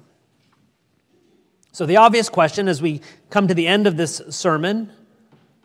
So, 1.72 1.84
the 1.84 1.98
obvious 1.98 2.30
question 2.30 2.68
as 2.68 2.80
we 2.80 3.02
come 3.28 3.48
to 3.48 3.54
the 3.54 3.66
end 3.66 3.86
of 3.86 3.98
this 3.98 4.22
sermon, 4.30 4.90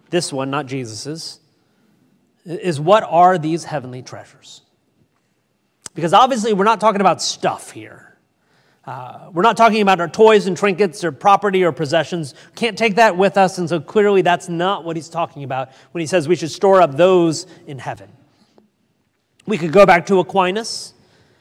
this 0.09 0.33
one, 0.33 0.51
not 0.51 0.65
Jesus's, 0.65 1.39
is 2.45 2.81
what 2.81 3.03
are 3.03 3.37
these 3.37 3.63
heavenly 3.63 4.01
treasures? 4.01 4.61
Because 5.95 6.13
obviously, 6.13 6.51
we're 6.51 6.65
not 6.65 6.81
talking 6.81 7.01
about 7.01 7.21
stuff 7.21 7.71
here. 7.71 8.17
Uh, 8.85 9.29
we're 9.33 9.43
not 9.43 9.55
talking 9.55 9.81
about 9.81 10.01
our 10.01 10.09
toys 10.09 10.47
and 10.47 10.57
trinkets 10.57 11.03
or 11.03 11.13
property 11.13 11.63
or 11.63 11.71
possessions. 11.71 12.33
Can't 12.55 12.77
take 12.77 12.95
that 12.95 13.15
with 13.15 13.37
us, 13.37 13.57
and 13.57 13.69
so 13.69 13.79
clearly 13.79 14.21
that's 14.21 14.49
not 14.49 14.83
what 14.83 14.97
he's 14.97 15.09
talking 15.09 15.43
about 15.43 15.71
when 15.91 16.01
he 16.01 16.07
says 16.07 16.27
we 16.27 16.35
should 16.35 16.51
store 16.51 16.81
up 16.81 16.97
those 16.97 17.47
in 17.67 17.79
heaven. 17.79 18.09
We 19.47 19.57
could 19.57 19.71
go 19.71 19.85
back 19.85 20.05
to 20.07 20.19
Aquinas 20.19 20.93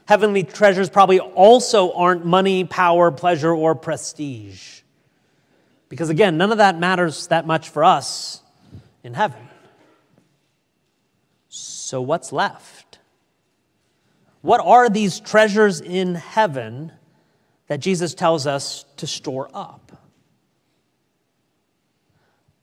Heavenly 0.06 0.44
treasures 0.44 0.88
probably 0.88 1.18
also 1.18 1.92
aren't 1.92 2.24
money, 2.24 2.64
power, 2.64 3.10
pleasure, 3.10 3.52
or 3.52 3.74
prestige. 3.74 4.80
Because 5.88 6.10
again, 6.10 6.38
none 6.38 6.52
of 6.52 6.58
that 6.58 6.78
matters 6.78 7.26
that 7.26 7.44
much 7.44 7.68
for 7.68 7.82
us 7.82 8.40
in 9.02 9.14
heaven. 9.14 9.48
So, 11.48 12.00
what's 12.00 12.32
left? 12.32 12.98
What 14.42 14.60
are 14.64 14.88
these 14.88 15.18
treasures 15.18 15.80
in 15.80 16.14
heaven 16.14 16.92
that 17.66 17.80
Jesus 17.80 18.14
tells 18.14 18.46
us 18.46 18.84
to 18.98 19.08
store 19.08 19.50
up? 19.52 19.90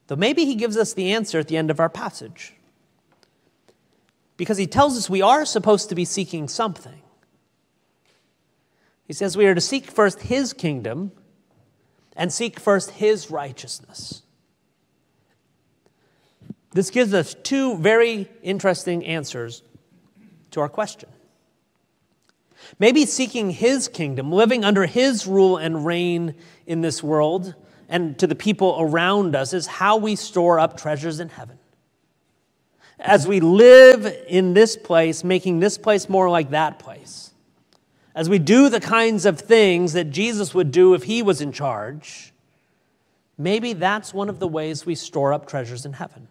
Though 0.07 0.15
maybe 0.15 0.45
he 0.45 0.55
gives 0.55 0.77
us 0.77 0.93
the 0.93 1.11
answer 1.11 1.39
at 1.39 1.49
the 1.49 1.57
end 1.57 1.69
of 1.69 1.81
our 1.81 1.89
passage. 1.89 2.53
Because 4.37 4.57
he 4.57 4.67
tells 4.67 4.97
us 4.97 5.09
we 5.09 5.21
are 5.21 5.45
supposed 5.45 5.89
to 5.89 5.95
be 5.95 6.05
seeking 6.05 6.47
something. 6.47 7.01
He 9.05 9.13
says 9.13 9.37
we 9.37 9.45
are 9.45 9.55
to 9.55 9.61
seek 9.61 9.91
first 9.91 10.21
his 10.21 10.53
kingdom 10.53 11.11
and 12.15 12.31
seek 12.31 12.59
first 12.59 12.91
his 12.91 13.29
righteousness. 13.29 14.23
This 16.71 16.89
gives 16.89 17.13
us 17.13 17.35
two 17.43 17.77
very 17.77 18.29
interesting 18.41 19.05
answers 19.05 19.61
to 20.51 20.61
our 20.61 20.69
question. 20.69 21.09
Maybe 22.79 23.05
seeking 23.05 23.51
His 23.51 23.87
kingdom, 23.87 24.31
living 24.31 24.63
under 24.63 24.85
His 24.85 25.27
rule 25.27 25.57
and 25.57 25.85
reign 25.85 26.35
in 26.65 26.81
this 26.81 27.03
world 27.03 27.53
and 27.89 28.17
to 28.19 28.27
the 28.27 28.35
people 28.35 28.77
around 28.79 29.35
us 29.35 29.53
is 29.53 29.67
how 29.67 29.97
we 29.97 30.15
store 30.15 30.59
up 30.59 30.77
treasures 30.77 31.19
in 31.19 31.29
heaven. 31.29 31.59
As 32.99 33.27
we 33.27 33.39
live 33.39 34.05
in 34.27 34.53
this 34.53 34.77
place, 34.77 35.23
making 35.23 35.59
this 35.59 35.77
place 35.77 36.07
more 36.07 36.29
like 36.29 36.51
that 36.51 36.79
place, 36.79 37.31
as 38.15 38.29
we 38.29 38.39
do 38.39 38.69
the 38.69 38.79
kinds 38.79 39.25
of 39.25 39.39
things 39.39 39.93
that 39.93 40.11
Jesus 40.11 40.53
would 40.53 40.71
do 40.71 40.93
if 40.93 41.03
He 41.03 41.21
was 41.21 41.41
in 41.41 41.51
charge, 41.51 42.33
maybe 43.37 43.73
that's 43.73 44.13
one 44.13 44.29
of 44.29 44.39
the 44.39 44.47
ways 44.47 44.85
we 44.85 44.95
store 44.95 45.33
up 45.33 45.47
treasures 45.47 45.85
in 45.85 45.93
heaven. 45.93 46.27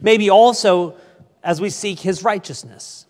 Maybe 0.00 0.28
also 0.28 0.96
as 1.42 1.60
we 1.60 1.70
seek 1.70 2.00
His 2.00 2.22
righteousness 2.22 3.06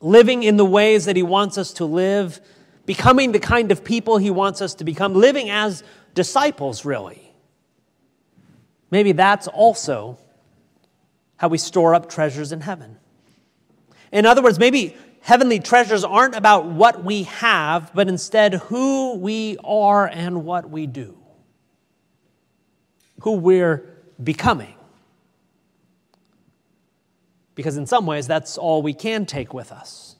living 0.00 0.42
in 0.42 0.56
the 0.56 0.64
ways 0.64 1.04
that 1.04 1.16
He 1.16 1.22
wants 1.22 1.58
us 1.58 1.72
to 1.74 1.84
live, 1.84 2.40
becoming 2.86 3.32
the 3.32 3.38
kind 3.38 3.70
of 3.70 3.84
people 3.84 4.18
He 4.18 4.30
wants 4.30 4.62
us 4.62 4.74
to 4.74 4.84
become, 4.84 5.14
living 5.14 5.50
as 5.50 5.84
disciples, 6.14 6.84
really. 6.84 7.32
Maybe 8.90 9.12
that's 9.12 9.46
also 9.46 10.18
how 11.40 11.48
we 11.48 11.58
store 11.58 11.94
up 11.94 12.08
treasures 12.08 12.52
in 12.52 12.60
heaven. 12.60 12.96
In 14.12 14.26
other 14.26 14.42
words, 14.42 14.58
maybe 14.58 14.96
heavenly 15.20 15.58
treasures 15.58 16.04
aren't 16.04 16.34
about 16.34 16.66
what 16.66 17.04
we 17.04 17.24
have, 17.24 17.90
but 17.94 18.08
instead 18.08 18.54
who 18.54 19.16
we 19.16 19.56
are 19.64 20.06
and 20.06 20.44
what 20.44 20.70
we 20.70 20.86
do, 20.86 21.16
who 23.20 23.32
we're 23.32 23.84
becoming 24.22 24.74
because 27.60 27.76
in 27.76 27.84
some 27.84 28.06
ways 28.06 28.26
that's 28.26 28.56
all 28.56 28.80
we 28.80 28.94
can 28.94 29.26
take 29.26 29.52
with 29.52 29.70
us. 29.70 30.16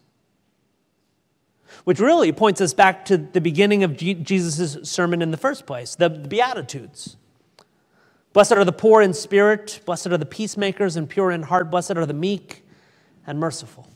Which 1.85 1.99
really 1.99 2.33
points 2.33 2.61
us 2.61 2.75
back 2.75 3.07
to 3.07 3.17
the 3.17 3.41
beginning 3.41 3.83
of 3.83 3.97
Jesus' 3.97 4.77
sermon 4.83 5.23
in 5.23 5.31
the 5.31 5.39
first 5.39 5.65
place, 5.65 5.95
the 5.95 6.11
Beatitudes. 6.11 7.17
Blessed 8.33 8.53
are 8.53 8.65
the 8.65 8.73
poor 8.73 9.03
in 9.03 9.13
spirit, 9.13 9.81
blessed 9.85 10.09
are 10.09 10.19
the 10.19 10.27
peacemakers 10.27 10.97
and 10.97 11.09
pure 11.09 11.31
in 11.31 11.43
heart, 11.43 11.71
blessed 11.71 11.97
are 11.97 12.07
the 12.07 12.15
meek 12.15 12.65
and 13.27 13.41
merciful. 13.41 13.89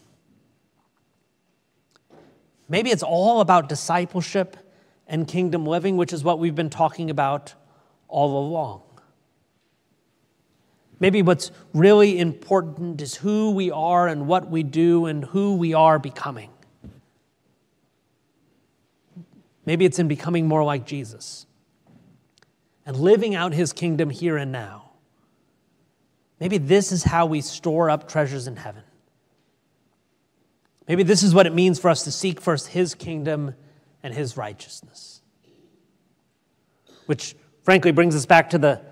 Maybe 2.69 2.91
it's 2.91 3.03
all 3.03 3.41
about 3.41 3.69
discipleship 3.69 4.57
and 5.07 5.29
kingdom 5.29 5.67
living, 5.67 5.97
which 5.97 6.13
is 6.13 6.25
what 6.25 6.39
we've 6.39 6.55
been 6.55 6.71
talking 6.71 7.11
about 7.11 7.55
all 8.09 8.39
along. 8.39 8.83
Maybe 10.99 11.23
what's 11.23 11.51
really 11.73 12.19
important 12.19 13.01
is 13.03 13.17
who 13.17 13.51
we 13.51 13.71
are 13.71 14.09
and 14.09 14.27
what 14.27 14.51
we 14.51 14.63
do 14.63 15.07
and 15.07 15.25
who 15.25 15.57
we 15.57 15.75
are 15.75 15.99
becoming. 15.99 16.51
Maybe 19.67 19.85
it's 19.85 19.99
in 19.99 20.09
becoming 20.09 20.49
more 20.49 20.65
like 20.65 20.87
Jesus 20.87 21.47
and 22.87 22.97
living 22.97 23.35
out 23.35 23.53
his 23.53 23.73
kingdom 23.73 24.11
here 24.11 24.37
and 24.37 24.53
now. 24.53 24.93
Maybe 26.41 26.59
this 26.59 26.93
is 26.93 27.05
how 27.05 27.27
we 27.27 27.41
store 27.41 27.89
up 27.89 28.09
treasures 28.09 28.47
in 28.47 28.57
heaven. 28.57 28.83
Maybe 30.87 31.03
this 31.03 31.23
is 31.23 31.35
what 31.35 31.47
it 31.47 31.55
means 31.55 31.79
for 31.79 31.89
us 31.89 32.05
to 32.05 32.13
seek 32.13 32.41
first 32.41 32.69
his 32.69 32.95
kingdom 32.95 33.55
and 34.03 34.13
his 34.13 34.37
righteousness. 34.37 35.23
Which, 37.07 37.35
frankly, 37.63 37.93
brings 37.93 38.15
us 38.15 38.27
back 38.27 38.51
to 38.51 38.59
the 38.59 38.83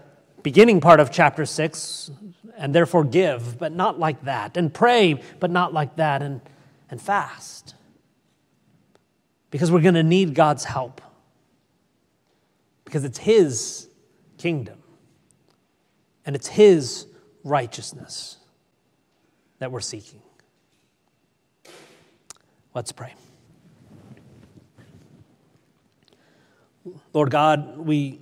beginning 0.42 0.80
part 0.80 1.00
of 1.00 1.10
chapter 1.10 1.44
6, 1.44 2.10
and 2.56 2.74
therefore 2.74 3.04
give, 3.04 3.58
but 3.58 3.72
not 3.72 3.98
like 3.98 4.24
that, 4.24 4.56
and 4.56 4.72
pray, 4.72 5.20
but 5.40 5.50
not 5.50 5.72
like 5.72 5.96
that, 5.96 6.22
and, 6.22 6.40
and 6.90 7.00
fast. 7.00 7.74
Because 9.50 9.70
we're 9.70 9.80
going 9.80 9.94
to 9.94 10.02
need 10.02 10.34
God's 10.34 10.64
help. 10.64 11.00
Because 12.92 13.04
it's 13.04 13.16
His 13.16 13.88
kingdom, 14.36 14.76
and 16.26 16.36
it's 16.36 16.46
His 16.46 17.06
righteousness 17.42 18.36
that 19.60 19.72
we're 19.72 19.80
seeking. 19.80 20.20
Let's 22.74 22.92
pray. 22.92 23.14
Lord 27.14 27.30
God, 27.30 27.78
we 27.78 28.20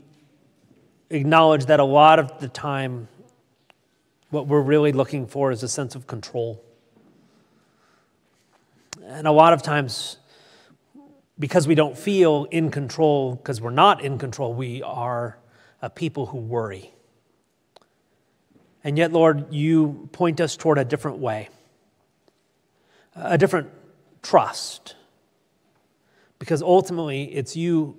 acknowledge 1.10 1.66
that 1.66 1.80
a 1.80 1.84
lot 1.84 2.20
of 2.20 2.38
the 2.38 2.46
time, 2.46 3.08
what 4.28 4.46
we're 4.46 4.60
really 4.60 4.92
looking 4.92 5.26
for 5.26 5.50
is 5.50 5.64
a 5.64 5.68
sense 5.68 5.96
of 5.96 6.06
control. 6.06 6.62
And 9.04 9.26
a 9.26 9.32
lot 9.32 9.52
of 9.52 9.64
times, 9.64 10.18
because 11.40 11.66
we 11.66 11.74
don't 11.74 11.98
feel 11.98 12.46
in 12.50 12.70
control, 12.70 13.34
because 13.34 13.60
we're 13.60 13.70
not 13.70 14.04
in 14.04 14.18
control, 14.18 14.52
we 14.52 14.82
are 14.82 15.38
a 15.82 15.88
people 15.88 16.26
who 16.26 16.36
worry. 16.38 16.92
And 18.84 18.98
yet, 18.98 19.12
Lord, 19.12 19.52
you 19.52 20.08
point 20.12 20.40
us 20.40 20.56
toward 20.56 20.78
a 20.78 20.84
different 20.84 21.18
way, 21.18 21.48
a 23.16 23.38
different 23.38 23.70
trust, 24.22 24.94
because 26.38 26.62
ultimately 26.62 27.24
it's 27.24 27.56
you 27.56 27.96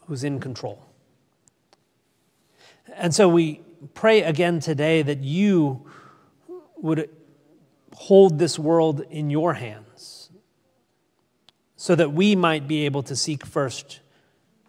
who's 0.00 0.22
in 0.22 0.38
control. 0.38 0.84
And 2.94 3.14
so 3.14 3.28
we 3.28 3.62
pray 3.94 4.22
again 4.22 4.60
today 4.60 5.00
that 5.00 5.20
you 5.24 5.86
would 6.76 7.08
hold 7.94 8.38
this 8.38 8.58
world 8.58 9.00
in 9.10 9.30
your 9.30 9.54
hands 9.54 9.84
so 11.84 11.94
that 11.94 12.14
we 12.14 12.34
might 12.34 12.66
be 12.66 12.86
able 12.86 13.02
to 13.02 13.14
seek 13.14 13.44
first 13.44 14.00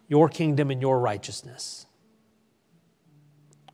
your 0.06 0.28
kingdom 0.28 0.70
and 0.70 0.82
your 0.82 1.00
righteousness. 1.00 1.86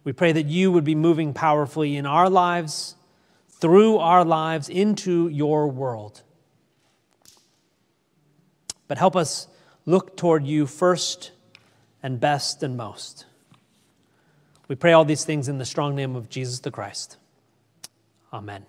We 0.05 0.13
pray 0.13 0.31
that 0.31 0.47
you 0.47 0.71
would 0.71 0.85
be 0.85 0.95
moving 0.95 1.35
powerfully 1.35 1.97
in 1.97 2.07
our 2.07 2.31
lives, 2.31 2.95
through 3.49 3.99
our 3.99 4.25
lives, 4.25 4.69
into 4.69 5.27
your 5.27 5.67
world. 5.67 6.23
But 8.87 8.99
help 8.99 9.17
us 9.17 9.49
look 9.87 10.17
toward 10.17 10.47
you 10.47 10.65
first 10.65 11.33
and 12.01 12.21
best 12.21 12.63
and 12.63 12.77
most. 12.77 13.27
We 14.69 14.77
pray 14.77 14.93
all 14.93 15.05
these 15.05 15.25
things 15.25 15.49
in 15.49 15.59
the 15.59 15.65
strong 15.65 15.97
name 15.97 16.15
of 16.15 16.29
Jesus 16.29 16.61
the 16.61 16.71
Christ. 16.71 17.17
Amen. 18.33 18.67